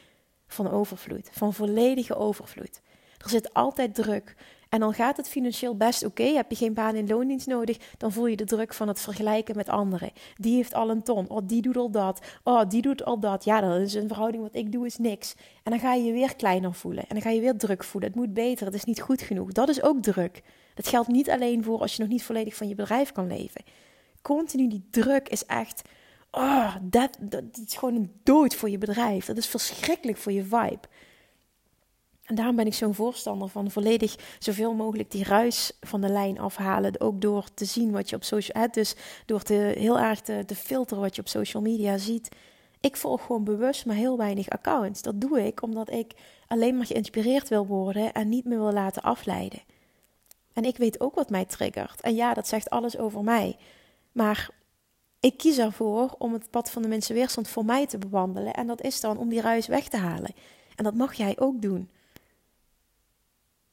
van 0.46 0.70
overvloed, 0.70 1.28
van 1.32 1.54
volledige 1.54 2.14
overvloed. 2.14 2.80
Er 3.18 3.28
zit 3.28 3.54
altijd 3.54 3.94
druk. 3.94 4.34
En 4.72 4.80
dan 4.80 4.94
gaat 4.94 5.16
het 5.16 5.28
financieel 5.28 5.76
best 5.76 6.04
oké. 6.04 6.22
Heb 6.22 6.50
je 6.50 6.56
geen 6.56 6.74
baan 6.74 6.94
in 6.94 7.06
loondienst 7.06 7.46
nodig, 7.46 7.78
dan 7.98 8.12
voel 8.12 8.26
je 8.26 8.36
de 8.36 8.44
druk 8.44 8.74
van 8.74 8.88
het 8.88 9.00
vergelijken 9.00 9.56
met 9.56 9.68
anderen. 9.68 10.10
Die 10.36 10.54
heeft 10.54 10.74
al 10.74 10.90
een 10.90 11.02
ton. 11.02 11.28
Oh, 11.28 11.40
die 11.44 11.62
doet 11.62 11.76
al 11.76 11.90
dat. 11.90 12.20
Oh, 12.42 12.68
die 12.68 12.82
doet 12.82 13.04
al 13.04 13.18
dat. 13.20 13.44
Ja, 13.44 13.60
dat 13.60 13.80
is 13.80 13.94
een 13.94 14.08
verhouding. 14.08 14.42
Wat 14.42 14.54
ik 14.54 14.72
doe 14.72 14.86
is 14.86 14.98
niks. 14.98 15.34
En 15.62 15.70
dan 15.70 15.80
ga 15.80 15.94
je 15.94 16.04
je 16.04 16.12
weer 16.12 16.36
kleiner 16.36 16.74
voelen. 16.74 17.02
En 17.02 17.08
dan 17.08 17.22
ga 17.22 17.30
je 17.30 17.40
weer 17.40 17.56
druk 17.56 17.84
voelen. 17.84 18.10
Het 18.10 18.18
moet 18.18 18.34
beter. 18.34 18.66
Het 18.66 18.74
is 18.74 18.84
niet 18.84 19.00
goed 19.00 19.22
genoeg. 19.22 19.52
Dat 19.52 19.68
is 19.68 19.82
ook 19.82 20.02
druk. 20.02 20.42
Dat 20.74 20.88
geldt 20.88 21.08
niet 21.08 21.30
alleen 21.30 21.64
voor 21.64 21.80
als 21.80 21.96
je 21.96 22.02
nog 22.02 22.10
niet 22.10 22.24
volledig 22.24 22.54
van 22.54 22.68
je 22.68 22.74
bedrijf 22.74 23.12
kan 23.12 23.26
leven. 23.26 23.64
Continu 24.22 24.68
die 24.68 24.86
druk 24.90 25.28
is 25.28 25.46
echt. 25.46 25.82
Oh, 26.30 26.74
dat, 26.82 27.16
dat 27.20 27.44
is 27.66 27.74
gewoon 27.74 27.94
een 27.94 28.12
dood 28.22 28.54
voor 28.54 28.70
je 28.70 28.78
bedrijf. 28.78 29.26
Dat 29.26 29.36
is 29.36 29.46
verschrikkelijk 29.46 30.18
voor 30.18 30.32
je 30.32 30.42
vibe. 30.42 30.88
En 32.32 32.38
daarom 32.38 32.56
ben 32.56 32.66
ik 32.66 32.74
zo'n 32.74 32.94
voorstander 32.94 33.48
van 33.48 33.70
volledig 33.70 34.16
zoveel 34.38 34.74
mogelijk 34.74 35.10
die 35.10 35.24
ruis 35.24 35.72
van 35.80 36.00
de 36.00 36.08
lijn 36.08 36.38
afhalen. 36.38 37.00
Ook 37.00 37.20
door 37.20 37.44
te 37.54 37.64
zien 37.64 37.90
wat 37.90 38.10
je 38.10 38.16
op 38.16 38.24
social 38.24 38.60
media, 38.60 38.72
dus 38.72 38.94
door 39.26 39.42
te, 39.42 39.74
heel 39.78 39.98
erg 39.98 40.20
te, 40.20 40.42
te 40.46 40.54
filteren 40.54 41.02
wat 41.02 41.14
je 41.14 41.20
op 41.20 41.28
social 41.28 41.62
media 41.62 41.98
ziet. 41.98 42.28
Ik 42.80 42.96
volg 42.96 43.26
gewoon 43.26 43.44
bewust 43.44 43.86
maar 43.86 43.96
heel 43.96 44.16
weinig 44.16 44.48
accounts. 44.48 45.02
Dat 45.02 45.20
doe 45.20 45.46
ik 45.46 45.62
omdat 45.62 45.90
ik 45.90 46.12
alleen 46.46 46.76
maar 46.76 46.86
geïnspireerd 46.86 47.48
wil 47.48 47.66
worden 47.66 48.12
en 48.12 48.28
niet 48.28 48.44
meer 48.44 48.58
wil 48.58 48.72
laten 48.72 49.02
afleiden. 49.02 49.62
En 50.52 50.64
ik 50.64 50.76
weet 50.76 51.00
ook 51.00 51.14
wat 51.14 51.30
mij 51.30 51.44
triggert. 51.44 52.00
En 52.00 52.14
ja, 52.14 52.34
dat 52.34 52.48
zegt 52.48 52.70
alles 52.70 52.98
over 52.98 53.24
mij. 53.24 53.56
Maar 54.12 54.50
ik 55.20 55.36
kies 55.36 55.58
ervoor 55.58 56.14
om 56.18 56.32
het 56.32 56.50
pad 56.50 56.70
van 56.70 56.82
de 56.82 56.88
mensen 56.88 57.14
weerstand 57.14 57.48
voor 57.48 57.64
mij 57.64 57.86
te 57.86 57.98
bewandelen. 57.98 58.54
En 58.54 58.66
dat 58.66 58.82
is 58.82 59.00
dan 59.00 59.18
om 59.18 59.28
die 59.28 59.40
ruis 59.40 59.66
weg 59.66 59.88
te 59.88 59.96
halen. 59.96 60.34
En 60.76 60.84
dat 60.84 60.94
mag 60.94 61.14
jij 61.14 61.38
ook 61.38 61.62
doen. 61.62 61.88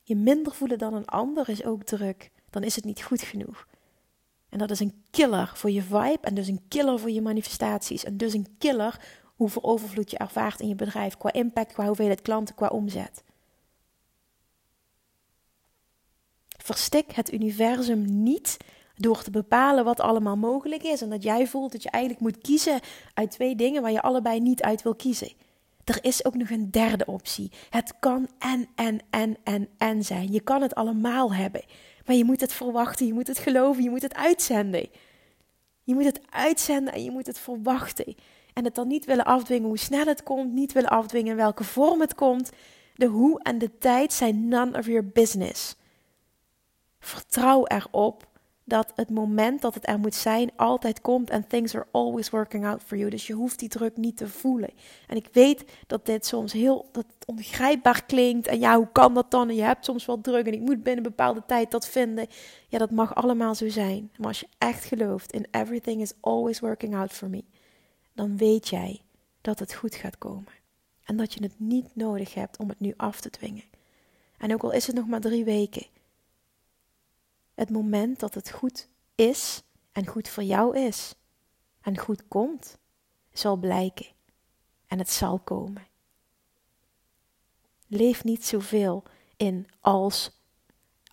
Je 0.10 0.16
minder 0.16 0.54
voelen 0.54 0.78
dan 0.78 0.94
een 0.94 1.06
ander 1.06 1.50
is 1.50 1.64
ook 1.64 1.84
druk. 1.84 2.32
Dan 2.50 2.64
is 2.64 2.76
het 2.76 2.86
niet 2.86 3.04
goed 3.04 3.22
genoeg. 3.22 3.68
En 4.50 4.58
dat 4.58 4.72
is 4.72 4.80
een 4.80 5.04
killer 5.10 5.52
voor 5.56 5.72
je 5.72 5.82
vibe 5.82 6.20
en 6.22 6.34
dus 6.34 6.48
een 6.48 6.62
killer 6.68 7.00
voor 7.00 7.10
je 7.10 7.22
manifestaties. 7.22 8.04
En 8.04 8.18
dus 8.18 8.34
een 8.34 8.56
killer 8.58 9.00
hoeveel 9.36 9.64
overvloed 9.64 10.12
je 10.12 10.18
ervaart 10.18 10.60
in 10.60 10.68
je 10.68 10.76
bedrijf 10.76 11.18
qua 11.18 11.34
impact, 11.34 11.74
qua 11.74 11.86
hoeveelheid 11.86 12.22
klanten, 12.22 12.56
qua 12.56 12.68
omzet. 12.68 13.24
Verstik 16.58 17.12
het 17.12 17.34
universum 17.34 18.24
niet 18.24 18.58
door 18.96 19.22
te 19.22 19.32
bepalen 19.32 19.84
wat 19.84 20.00
allemaal 20.00 20.38
mogelijk 20.38 20.84
is 20.84 21.02
en 21.02 21.10
dat 21.10 21.24
jij 21.24 21.48
voelt 21.48 21.72
dat 21.72 21.84
je 21.84 21.90
eigenlijk 21.90 22.24
moet 22.24 22.42
kiezen 22.42 22.80
uit 23.14 23.32
twee 23.32 23.56
dingen 23.56 23.82
waar 23.82 23.92
je 23.92 24.02
allebei 24.02 24.40
niet 24.40 24.62
uit 24.62 24.82
wil 24.82 24.96
kiezen. 24.96 25.32
Er 25.90 26.04
is 26.04 26.26
ook 26.26 26.36
nog 26.36 26.50
een 26.50 26.72
derde 26.72 27.06
optie. 27.06 27.52
Het 27.70 27.94
kan 28.00 28.30
en, 28.40 28.68
en, 28.76 29.00
en, 29.10 29.38
en, 29.44 29.70
en 29.78 30.04
zijn. 30.04 30.32
Je 30.32 30.42
kan 30.42 30.62
het 30.62 30.76
allemaal 30.76 31.34
hebben. 31.34 31.64
Maar 32.06 32.16
je 32.16 32.26
moet 32.26 32.42
het 32.42 32.54
verwachten, 32.54 33.06
je 33.06 33.14
moet 33.14 33.28
het 33.28 33.38
geloven, 33.38 33.84
je 33.84 33.90
moet 33.90 34.02
het 34.02 34.16
uitzenden. 34.16 34.90
Je 35.84 35.94
moet 35.94 36.06
het 36.06 36.22
uitzenden 36.30 36.94
en 36.94 37.04
je 37.04 37.12
moet 37.12 37.28
het 37.28 37.40
verwachten. 37.40 38.16
En 38.54 38.64
het 38.64 38.76
dan 38.76 38.88
niet 38.88 39.06
willen 39.06 39.26
afdwingen 39.26 39.68
hoe 39.68 39.78
snel 39.78 40.06
het 40.06 40.24
komt, 40.24 40.54
niet 40.54 40.72
willen 40.72 40.90
afdwingen 40.90 41.32
in 41.32 41.38
welke 41.38 41.64
vorm 41.64 42.02
het 42.02 42.16
komt. 42.16 42.52
De 42.96 43.06
hoe 43.06 43.44
en 43.44 43.58
de 43.58 43.78
tijd 43.78 44.14
zijn 44.14 44.48
none 44.48 44.78
of 44.78 44.86
your 44.86 45.08
business. 45.08 45.76
Vertrouw 47.00 47.66
erop 47.66 48.29
dat 48.70 48.92
het 48.96 49.10
moment 49.10 49.62
dat 49.62 49.74
het 49.74 49.88
er 49.88 50.00
moet 50.00 50.16
zijn 50.16 50.52
altijd 50.56 51.02
komt 51.02 51.30
en 51.30 51.48
things 51.48 51.76
are 51.76 51.88
always 51.92 52.30
working 52.30 52.66
out 52.66 52.84
for 52.84 52.98
you. 52.98 53.10
Dus 53.10 53.28
je 53.28 53.34
hoeft 53.34 53.60
die 53.60 53.70
druk 53.70 53.98
niet 53.98 54.18
te 54.18 54.28
voelen. 54.28 54.70
En 55.08 55.16
ik 55.16 55.30
weet 55.32 55.64
dat 55.88 56.06
dit 56.06 56.26
soms 56.26 56.54
heel 56.54 56.90
dat 56.92 57.06
ongrijpbaar 57.26 58.06
klinkt. 58.06 58.48
En 58.48 58.60
ja, 58.60 58.76
hoe 58.78 58.92
kan 58.92 59.14
dat 59.14 59.32
dan? 59.32 59.50
En 59.50 59.56
je 59.56 59.62
hebt 59.62 59.86
soms 59.86 60.06
wel 60.06 60.22
druk 60.22 60.46
en 60.46 60.54
ik 60.54 60.60
moet 60.60 60.84
binnen 60.84 61.06
een 61.06 61.12
bepaalde 61.12 61.44
tijd 61.46 61.72
dat 61.72 61.88
vinden. 61.88 62.28
Ja, 62.68 62.78
dat 62.78 62.92
mag 62.92 63.16
allemaal 63.16 63.56
zo 63.56 63.70
zijn. 63.70 64.12
Maar 64.18 64.28
als 64.28 64.40
je 64.40 64.48
echt 64.58 64.86
gelooft 64.86 65.32
in 65.32 65.46
everything 65.52 66.02
is 66.02 66.14
always 66.20 66.60
working 66.60 66.96
out 66.96 67.12
for 67.12 67.30
me, 67.30 67.44
dan 68.14 68.38
weet 68.38 68.68
jij 68.68 69.02
dat 69.42 69.60
het 69.60 69.74
goed 69.74 69.96
gaat 69.96 70.18
komen. 70.18 70.54
En 71.04 71.18
dat 71.18 71.34
je 71.34 71.44
het 71.44 71.56
niet 71.58 71.96
nodig 71.96 72.34
hebt 72.34 72.58
om 72.58 72.70
het 72.70 72.80
nu 72.80 72.94
af 72.98 73.22
te 73.22 73.30
dwingen. 73.30 73.64
En 74.38 74.54
ook 74.54 74.64
al 74.64 74.72
is 74.72 74.88
het 74.88 74.96
nog 74.96 75.08
maar 75.08 75.22
drie 75.22 75.44
weken 75.44 75.86
het 77.60 77.70
moment 77.70 78.20
dat 78.20 78.34
het 78.34 78.52
goed 78.52 78.88
is 79.16 79.64
en 79.92 80.08
goed 80.08 80.28
voor 80.28 80.44
jou 80.44 80.78
is 80.78 81.14
en 81.82 81.98
goed 81.98 82.28
komt, 82.28 82.78
zal 83.32 83.56
blijken. 83.56 84.06
En 84.88 84.98
het 84.98 85.10
zal 85.10 85.40
komen. 85.40 85.88
Leef 87.88 88.24
niet 88.24 88.46
zoveel 88.46 89.04
in 89.38 89.68
als, 89.80 90.42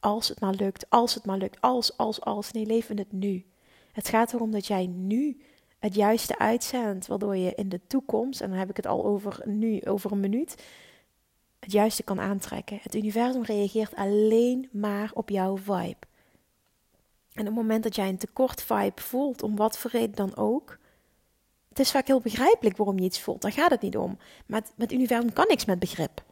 als 0.00 0.28
het 0.28 0.40
maar 0.40 0.54
lukt, 0.54 0.90
als 0.90 1.14
het 1.14 1.24
maar 1.24 1.38
lukt, 1.38 1.60
als, 1.60 1.96
als, 1.96 2.20
als. 2.20 2.52
Nee, 2.52 2.66
leef 2.66 2.90
in 2.90 2.98
het 2.98 3.12
nu. 3.12 3.46
Het 3.92 4.08
gaat 4.08 4.32
erom 4.32 4.50
dat 4.50 4.66
jij 4.66 4.86
nu 4.86 5.40
het 5.78 5.94
juiste 5.94 6.38
uitzendt, 6.38 7.06
waardoor 7.06 7.36
je 7.36 7.54
in 7.54 7.68
de 7.68 7.86
toekomst, 7.86 8.40
en 8.40 8.48
dan 8.48 8.58
heb 8.58 8.70
ik 8.70 8.76
het 8.76 8.86
al 8.86 9.04
over 9.04 9.42
nu, 9.44 9.84
over 9.84 10.12
een 10.12 10.20
minuut, 10.20 10.62
het 11.58 11.72
juiste 11.72 12.02
kan 12.02 12.20
aantrekken. 12.20 12.78
Het 12.82 12.94
universum 12.94 13.42
reageert 13.42 13.94
alleen 13.94 14.68
maar 14.72 15.10
op 15.14 15.28
jouw 15.28 15.56
vibe. 15.56 16.06
En 17.36 17.42
op 17.42 17.46
het 17.46 17.54
moment 17.54 17.82
dat 17.82 17.94
jij 17.94 18.08
een 18.08 18.18
tekort 18.18 18.62
vibe 18.62 19.00
voelt, 19.00 19.42
om 19.42 19.56
wat 19.56 19.78
voor 19.78 19.90
reden 19.90 20.16
dan 20.16 20.36
ook, 20.36 20.78
het 21.68 21.78
is 21.78 21.90
vaak 21.90 22.06
heel 22.06 22.20
begrijpelijk 22.20 22.76
waarom 22.76 22.98
je 22.98 23.04
iets 23.04 23.20
voelt. 23.20 23.42
Daar 23.42 23.52
gaat 23.52 23.70
het 23.70 23.80
niet 23.80 23.96
om. 23.96 24.18
Maar 24.46 24.60
het, 24.60 24.72
met 24.76 24.92
universum 24.92 25.32
kan 25.32 25.44
niks 25.48 25.64
met 25.64 25.78
begrip. 25.78 26.24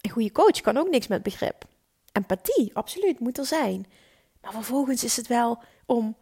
Een 0.00 0.10
goede 0.10 0.32
coach 0.32 0.60
kan 0.60 0.76
ook 0.76 0.90
niks 0.90 1.06
met 1.06 1.22
begrip. 1.22 1.64
Empathie, 2.12 2.70
absoluut, 2.74 3.20
moet 3.20 3.38
er 3.38 3.46
zijn. 3.46 3.86
Maar 4.40 4.52
vervolgens 4.52 5.04
is 5.04 5.16
het 5.16 5.26
wel 5.26 5.62
om. 5.86 6.16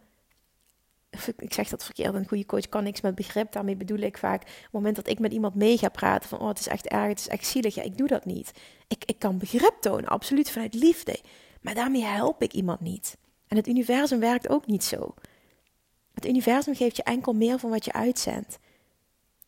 Ik 1.37 1.53
zeg 1.53 1.69
dat 1.69 1.83
verkeerd, 1.83 2.13
een 2.13 2.27
goede 2.27 2.45
coach 2.45 2.69
kan 2.69 2.83
niks 2.83 3.01
met 3.01 3.15
begrip. 3.15 3.51
Daarmee 3.51 3.75
bedoel 3.75 3.99
ik 3.99 4.17
vaak, 4.17 4.41
op 4.41 4.47
het 4.47 4.71
moment 4.71 4.95
dat 4.95 5.07
ik 5.07 5.19
met 5.19 5.33
iemand 5.33 5.55
mee 5.55 5.77
ga 5.77 5.89
praten, 5.89 6.29
van 6.29 6.39
oh, 6.39 6.47
het 6.47 6.59
is 6.59 6.67
echt 6.67 6.87
erg, 6.87 7.07
het 7.07 7.19
is 7.19 7.27
echt 7.27 7.45
zielig. 7.45 7.75
Ja, 7.75 7.83
ik 7.83 7.97
doe 7.97 8.07
dat 8.07 8.25
niet. 8.25 8.51
Ik, 8.87 9.03
ik 9.05 9.19
kan 9.19 9.37
begrip 9.37 9.77
tonen, 9.79 10.09
absoluut 10.09 10.51
vanuit 10.51 10.73
liefde. 10.73 11.19
Maar 11.61 11.73
daarmee 11.73 12.03
help 12.03 12.41
ik 12.41 12.53
iemand 12.53 12.79
niet. 12.79 13.17
En 13.51 13.57
het 13.57 13.67
universum 13.67 14.19
werkt 14.19 14.49
ook 14.49 14.67
niet 14.67 14.83
zo. 14.83 15.13
Het 16.13 16.25
universum 16.25 16.75
geeft 16.75 16.95
je 16.95 17.03
enkel 17.03 17.33
meer 17.33 17.59
van 17.59 17.69
wat 17.69 17.85
je 17.85 17.93
uitzendt. 17.93 18.59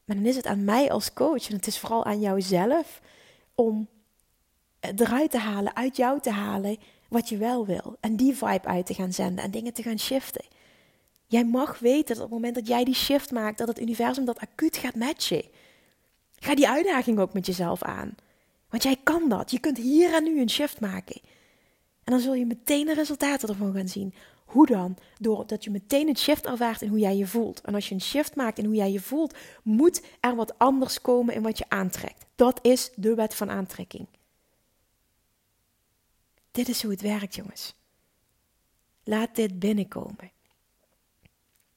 Maar 0.05 0.15
dan 0.15 0.25
is 0.25 0.35
het 0.35 0.45
aan 0.45 0.63
mij 0.63 0.91
als 0.91 1.13
coach, 1.13 1.49
en 1.49 1.55
het 1.55 1.67
is 1.67 1.79
vooral 1.79 2.05
aan 2.05 2.19
jouzelf, 2.19 3.01
om 3.55 3.87
eruit 4.79 5.31
te 5.31 5.37
halen, 5.37 5.75
uit 5.75 5.95
jou 5.95 6.19
te 6.19 6.31
halen, 6.31 6.77
wat 7.07 7.29
je 7.29 7.37
wel 7.37 7.65
wil. 7.65 7.97
En 7.99 8.15
die 8.15 8.35
vibe 8.35 8.67
uit 8.67 8.85
te 8.85 8.93
gaan 8.93 9.13
zenden 9.13 9.43
en 9.43 9.51
dingen 9.51 9.73
te 9.73 9.83
gaan 9.83 9.99
shiften. 9.99 10.45
Jij 11.27 11.45
mag 11.45 11.79
weten 11.79 12.15
dat 12.15 12.23
op 12.23 12.31
het 12.31 12.41
moment 12.41 12.55
dat 12.55 12.67
jij 12.67 12.83
die 12.83 12.95
shift 12.95 13.31
maakt, 13.31 13.57
dat 13.57 13.67
het 13.67 13.81
universum 13.81 14.25
dat 14.25 14.39
acuut 14.39 14.77
gaat 14.77 14.95
matchen. 14.95 15.43
Ga 16.35 16.55
die 16.55 16.69
uitdaging 16.69 17.19
ook 17.19 17.33
met 17.33 17.45
jezelf 17.45 17.83
aan. 17.83 18.15
Want 18.69 18.83
jij 18.83 18.97
kan 19.03 19.29
dat. 19.29 19.51
Je 19.51 19.59
kunt 19.59 19.77
hier 19.77 20.13
en 20.13 20.23
nu 20.23 20.41
een 20.41 20.49
shift 20.49 20.79
maken. 20.79 21.21
En 22.03 22.11
dan 22.11 22.19
zul 22.19 22.33
je 22.33 22.45
meteen 22.45 22.85
de 22.85 22.93
resultaten 22.93 23.49
ervan 23.49 23.73
gaan 23.73 23.87
zien. 23.87 24.13
Hoe 24.45 24.65
dan? 24.65 24.97
Doordat 25.19 25.63
je 25.63 25.69
meteen 25.69 26.07
een 26.07 26.17
shift 26.17 26.45
ervaart 26.45 26.81
in 26.81 26.89
hoe 26.89 26.99
jij 26.99 27.17
je 27.17 27.27
voelt. 27.27 27.61
En 27.61 27.73
als 27.73 27.89
je 27.89 27.95
een 27.95 28.01
shift 28.01 28.35
maakt 28.35 28.57
in 28.57 28.65
hoe 28.65 28.75
jij 28.75 28.91
je 28.91 28.99
voelt, 28.99 29.37
moet 29.63 30.01
er 30.19 30.35
wat 30.35 30.59
anders 30.59 31.01
komen 31.01 31.33
in 31.33 31.41
wat 31.41 31.57
je 31.57 31.65
aantrekt. 31.67 32.25
Dat 32.35 32.59
is 32.61 32.91
de 32.95 33.15
wet 33.15 33.35
van 33.35 33.49
aantrekking. 33.49 34.07
Dit 36.51 36.69
is 36.69 36.81
hoe 36.81 36.91
het 36.91 37.01
werkt, 37.01 37.35
jongens. 37.35 37.75
Laat 39.03 39.35
dit 39.35 39.59
binnenkomen. 39.59 40.31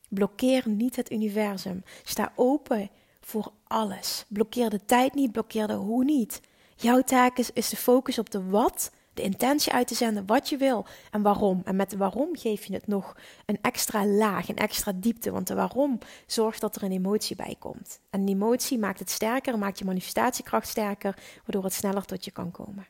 Blokkeer 0.09 0.69
niet 0.69 0.97
het 0.97 1.13
universum. 1.13 1.83
Sta 2.05 2.33
open 2.35 2.91
voor 3.21 3.53
alles. 3.67 4.25
Blokkeer 4.29 4.71
de 4.71 4.85
tijd 4.85 5.15
niet, 5.15 5.33
blokkeer 5.33 5.67
de 5.67 5.73
hoe 5.73 6.05
niet. 6.05 6.41
Jouw 6.77 7.01
taak 7.01 7.39
is, 7.39 7.53
is 7.53 7.69
de 7.69 7.77
focus 7.77 8.19
op 8.19 8.31
de 8.31 8.45
wat 8.45 8.93
de 9.17 9.23
intentie 9.23 9.73
uit 9.73 9.87
te 9.87 9.95
zenden 9.95 10.27
wat 10.27 10.49
je 10.49 10.57
wil 10.57 10.87
en 11.11 11.23
waarom. 11.23 11.61
En 11.65 11.77
met 11.77 11.91
de 11.91 11.97
waarom 11.97 12.37
geef 12.37 12.65
je 12.65 12.73
het 12.73 12.87
nog 12.87 13.17
een 13.47 13.59
extra 13.61 14.07
laag, 14.07 14.49
een 14.49 14.57
extra 14.57 14.93
diepte. 14.93 15.31
Want 15.31 15.47
de 15.47 15.55
waarom 15.55 15.99
zorgt 16.27 16.61
dat 16.61 16.77
er 16.77 16.83
een 16.83 16.93
emotie 16.93 17.37
bij 17.37 17.57
komt. 17.59 18.01
En 18.11 18.25
die 18.25 18.35
emotie 18.35 18.79
maakt 18.79 18.99
het 18.99 19.11
sterker, 19.11 19.59
maakt 19.59 19.79
je 19.79 19.85
manifestatiekracht 19.85 20.69
sterker, 20.69 21.17
waardoor 21.37 21.65
het 21.65 21.73
sneller 21.73 22.05
tot 22.05 22.25
je 22.25 22.31
kan 22.31 22.51
komen. 22.51 22.87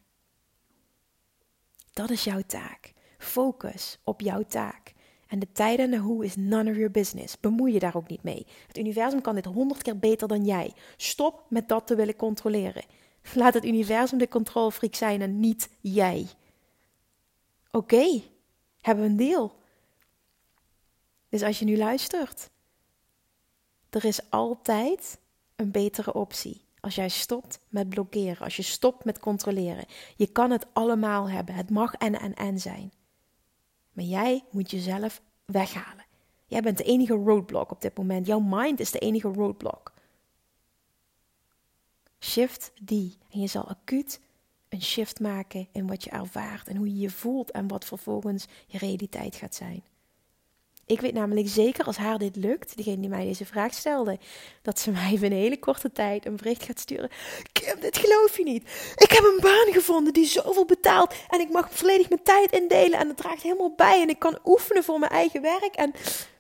Dat 1.93 2.11
is 2.11 2.25
jouw 2.25 2.43
taak. 2.47 2.93
Focus 3.19 3.99
op 4.05 4.21
jouw 4.21 4.43
taak. 4.43 4.95
En 5.27 5.39
de 5.39 5.53
tijd 5.53 5.79
en 5.79 5.91
de 5.91 5.97
hoe 5.97 6.25
is 6.25 6.37
none 6.37 6.71
of 6.71 6.77
your 6.77 6.91
business. 6.91 7.41
Bemoei 7.41 7.73
je 7.73 7.79
daar 7.79 7.97
ook 7.97 8.09
niet 8.09 8.23
mee. 8.23 8.47
Het 8.67 8.79
universum 8.79 9.21
kan 9.21 9.35
dit 9.35 9.45
honderd 9.45 9.83
keer 9.83 9.99
beter 9.99 10.29
dan 10.29 10.45
jij. 10.45 10.73
Stop 10.97 11.45
met 11.49 11.69
dat 11.69 11.87
te 11.87 11.95
willen 11.95 12.17
controleren. 12.17 12.85
Laat 13.35 13.55
het 13.55 13.65
universum 13.65 14.19
de 14.19 14.29
controlfreak 14.29 14.95
zijn 14.95 15.23
en 15.23 15.41
niet 15.41 15.69
jij. 15.81 16.27
Oké, 17.71 18.23
hebben 18.81 19.05
we 19.05 19.11
een 19.11 19.17
deel. 19.17 19.55
Dus 21.29 21.43
als 21.43 21.59
je 21.59 21.65
nu 21.65 21.77
luistert, 21.77 22.51
er 23.91 24.05
is 24.05 24.31
altijd 24.31 25.19
een 25.57 25.71
betere 25.71 26.15
optie. 26.15 26.65
Als 26.81 26.95
jij 26.95 27.09
stopt 27.09 27.59
met 27.69 27.89
blokkeren, 27.89 28.45
als 28.45 28.57
je 28.57 28.63
stopt 28.63 29.05
met 29.05 29.19
controleren. 29.19 29.85
Je 30.17 30.27
kan 30.27 30.51
het 30.51 30.67
allemaal 30.73 31.31
hebben. 31.31 31.55
Het 31.55 31.71
mag 31.71 31.95
en 31.95 32.21
en 32.21 32.35
en 32.35 32.59
zijn. 32.59 32.93
Maar 33.93 34.05
jij 34.05 34.45
moet 34.51 34.71
jezelf 34.71 35.23
weghalen. 35.45 36.05
Jij 36.47 36.61
bent 36.61 36.79
de 36.79 36.85
enige 36.85 37.15
roadblock 37.15 37.71
op 37.71 37.81
dit 37.81 37.97
moment. 37.97 38.27
Jouw 38.27 38.41
mind 38.41 38.81
is 38.81 38.91
de 38.91 38.99
enige 38.99 39.29
roadblock. 39.29 39.93
Shift 42.27 42.73
die. 42.83 43.19
En 43.31 43.41
je 43.41 43.47
zal 43.47 43.69
acuut 43.69 44.21
een 44.69 44.83
shift 44.83 45.21
maken 45.21 45.69
in 45.73 45.87
wat 45.87 46.05
je 46.05 46.11
ervaart 46.11 46.69
en 46.69 46.77
hoe 46.77 46.87
je 46.87 46.99
je 46.99 47.11
voelt 47.11 47.51
en 47.51 47.69
wat 47.69 47.85
vervolgens 47.85 48.47
je 48.67 48.79
realiteit 48.79 49.37
gaat 49.37 49.55
zijn. 49.55 49.85
Ik 50.87 51.01
weet 51.01 51.15
namelijk 51.15 51.49
zeker 51.49 51.85
als 51.85 51.97
haar 51.97 52.19
dit 52.19 52.37
lukt, 52.37 52.77
degene 52.77 53.01
die 53.01 53.09
mij 53.09 53.25
deze 53.25 53.47
vraag 53.47 53.75
stelde, 53.75 54.19
dat 54.63 54.79
ze 54.79 54.91
mij 54.91 55.11
binnen 55.11 55.33
een 55.39 55.45
hele 55.45 55.59
korte 55.59 55.93
tijd 55.93 56.27
een 56.27 56.37
bericht 56.37 56.63
gaat 56.63 56.81
sturen. 56.81 57.11
Kim, 57.53 57.81
dit 57.81 57.99
geloof 57.99 58.37
je 58.37 58.45
niet. 58.45 58.63
Ik 58.97 59.11
heb 59.11 59.25
een 59.25 59.41
baan 59.41 59.73
gevonden 59.73 60.13
die 60.13 60.27
zoveel 60.27 60.65
betaalt 60.65 61.15
en 61.29 61.41
ik 61.41 61.51
mag 61.51 61.69
volledig 61.71 62.09
mijn 62.09 62.23
tijd 62.23 62.53
indelen 62.53 62.99
en 62.99 63.09
het 63.09 63.17
draagt 63.17 63.43
helemaal 63.43 63.75
bij 63.75 64.03
en 64.03 64.09
ik 64.09 64.19
kan 64.19 64.39
oefenen 64.45 64.85
voor 64.85 64.99
mijn 64.99 65.13
eigen 65.13 65.43
werk 65.43 65.75
en 65.75 65.93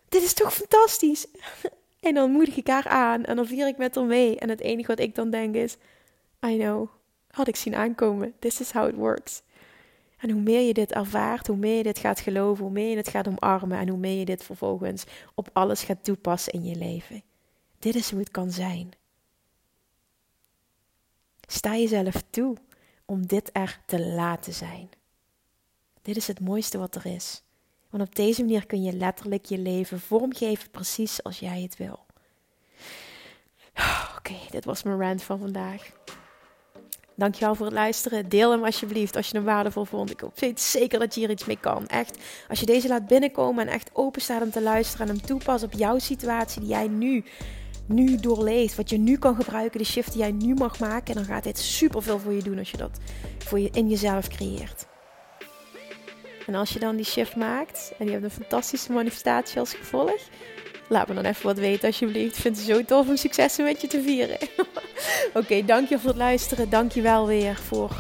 dit 0.08 0.22
is 0.22 0.32
toch 0.32 0.54
fantastisch. 0.54 1.26
En 2.06 2.14
dan 2.14 2.30
moedig 2.30 2.56
ik 2.56 2.66
haar 2.66 2.88
aan 2.88 3.24
en 3.24 3.36
dan 3.36 3.46
vier 3.46 3.66
ik 3.66 3.76
met 3.76 3.94
haar 3.94 4.04
mee 4.04 4.38
en 4.38 4.48
het 4.48 4.60
enige 4.60 4.86
wat 4.86 4.98
ik 4.98 5.14
dan 5.14 5.30
denk 5.30 5.54
is, 5.54 5.76
I 6.46 6.58
know, 6.58 6.88
had 7.30 7.48
ik 7.48 7.56
zien 7.56 7.74
aankomen. 7.74 8.34
This 8.38 8.60
is 8.60 8.70
how 8.70 8.88
it 8.88 8.94
works. 8.94 9.42
En 10.16 10.30
hoe 10.30 10.40
meer 10.40 10.60
je 10.60 10.74
dit 10.74 10.92
ervaart, 10.92 11.46
hoe 11.46 11.56
meer 11.56 11.76
je 11.76 11.82
dit 11.82 11.98
gaat 11.98 12.20
geloven, 12.20 12.64
hoe 12.64 12.72
meer 12.72 12.90
je 12.90 12.96
het 12.96 13.08
gaat 13.08 13.28
omarmen 13.28 13.78
en 13.78 13.88
hoe 13.88 13.98
meer 13.98 14.18
je 14.18 14.24
dit 14.24 14.44
vervolgens 14.44 15.04
op 15.34 15.48
alles 15.52 15.82
gaat 15.82 16.04
toepassen 16.04 16.52
in 16.52 16.64
je 16.64 16.76
leven. 16.76 17.22
Dit 17.78 17.94
is 17.94 18.10
hoe 18.10 18.20
het 18.20 18.30
kan 18.30 18.50
zijn. 18.50 18.90
Sta 21.48 21.76
jezelf 21.76 22.22
toe 22.30 22.56
om 23.04 23.26
dit 23.26 23.50
er 23.52 23.80
te 23.86 24.06
laten 24.06 24.52
zijn. 24.52 24.88
Dit 26.02 26.16
is 26.16 26.26
het 26.26 26.40
mooiste 26.40 26.78
wat 26.78 26.94
er 26.94 27.06
is. 27.06 27.42
Want 27.96 28.08
op 28.08 28.14
deze 28.14 28.40
manier 28.40 28.66
kun 28.66 28.82
je 28.82 28.92
letterlijk 28.92 29.44
je 29.44 29.58
leven 29.58 30.00
vormgeven 30.00 30.70
precies 30.70 31.14
zoals 31.14 31.38
jij 31.38 31.60
het 31.62 31.76
wil. 31.76 31.98
Oké, 34.16 34.34
dit 34.50 34.64
was 34.64 34.82
mijn 34.82 35.00
rant 35.00 35.22
van 35.22 35.38
vandaag. 35.38 35.90
Dankjewel 37.14 37.54
voor 37.54 37.66
het 37.66 37.74
luisteren. 37.74 38.28
Deel 38.28 38.50
hem 38.50 38.64
alsjeblieft 38.64 39.16
als 39.16 39.28
je 39.28 39.36
hem 39.36 39.44
waardevol 39.44 39.84
vond. 39.84 40.10
Ik 40.10 40.22
weet 40.34 40.60
zeker 40.60 40.98
dat 40.98 41.14
je 41.14 41.20
hier 41.20 41.30
iets 41.30 41.44
mee 41.44 41.58
kan. 41.60 41.86
Echt, 41.86 42.18
als 42.48 42.60
je 42.60 42.66
deze 42.66 42.88
laat 42.88 43.06
binnenkomen 43.06 43.66
en 43.66 43.72
echt 43.72 43.90
open 43.92 44.20
staat 44.20 44.42
om 44.42 44.50
te 44.50 44.62
luisteren 44.62 45.08
en 45.08 45.16
hem 45.16 45.26
toepast 45.26 45.64
op 45.64 45.72
jouw 45.72 45.98
situatie 45.98 46.60
die 46.60 46.70
jij 46.70 46.88
nu, 46.88 47.24
nu 47.86 48.16
doorleeft. 48.16 48.76
Wat 48.76 48.90
je 48.90 48.98
nu 48.98 49.18
kan 49.18 49.36
gebruiken, 49.36 49.78
de 49.78 49.84
shift 49.84 50.12
die 50.12 50.20
jij 50.20 50.32
nu 50.32 50.54
mag 50.54 50.78
maken. 50.78 51.14
dan 51.14 51.24
gaat 51.24 51.44
dit 51.44 51.58
superveel 51.58 52.18
voor 52.18 52.32
je 52.32 52.42
doen 52.42 52.58
als 52.58 52.70
je 52.70 52.76
dat 52.76 52.98
voor 53.38 53.58
je, 53.58 53.70
in 53.72 53.88
jezelf 53.88 54.28
creëert. 54.28 54.86
En 56.46 56.54
als 56.54 56.70
je 56.70 56.78
dan 56.78 56.96
die 56.96 57.04
shift 57.04 57.36
maakt 57.36 57.92
en 57.98 58.06
je 58.06 58.12
hebt 58.12 58.24
een 58.24 58.30
fantastische 58.30 58.92
manifestatie 58.92 59.58
als 59.58 59.74
gevolg, 59.74 60.20
laat 60.88 61.08
me 61.08 61.14
dan 61.14 61.24
even 61.24 61.46
wat 61.46 61.58
weten 61.58 61.88
alsjeblieft. 61.88 62.36
Ik 62.36 62.42
vind 62.42 62.56
het 62.56 62.66
zo 62.66 62.84
tof 62.84 63.08
om 63.08 63.16
successen 63.16 63.64
met 63.64 63.80
je 63.80 63.86
te 63.86 64.02
vieren. 64.02 64.38
Oké, 65.28 65.38
okay, 65.38 65.64
dank 65.64 65.88
je 65.88 65.98
voor 65.98 66.08
het 66.08 66.18
luisteren. 66.18 66.70
Dank 66.70 66.92
je 66.92 67.00
wel 67.00 67.26
weer 67.26 67.56
voor 67.56 67.90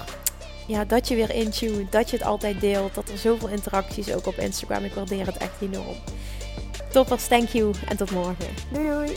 ja, 0.66 0.84
dat 0.84 1.08
je 1.08 1.14
weer 1.14 1.30
intune, 1.30 1.86
dat 1.90 2.10
je 2.10 2.16
het 2.16 2.26
altijd 2.26 2.60
deelt, 2.60 2.94
dat 2.94 3.08
er 3.08 3.18
zoveel 3.18 3.48
interacties 3.48 4.12
ook 4.12 4.26
op 4.26 4.34
Instagram. 4.34 4.84
Ik 4.84 4.94
waardeer 4.94 5.26
het 5.26 5.36
echt 5.36 5.60
enorm. 5.60 5.96
Toppers, 6.92 7.26
thank 7.26 7.48
you 7.48 7.74
en 7.88 7.96
tot 7.96 8.10
morgen. 8.10 8.48
Doei 8.72 8.88
doei. 8.88 9.16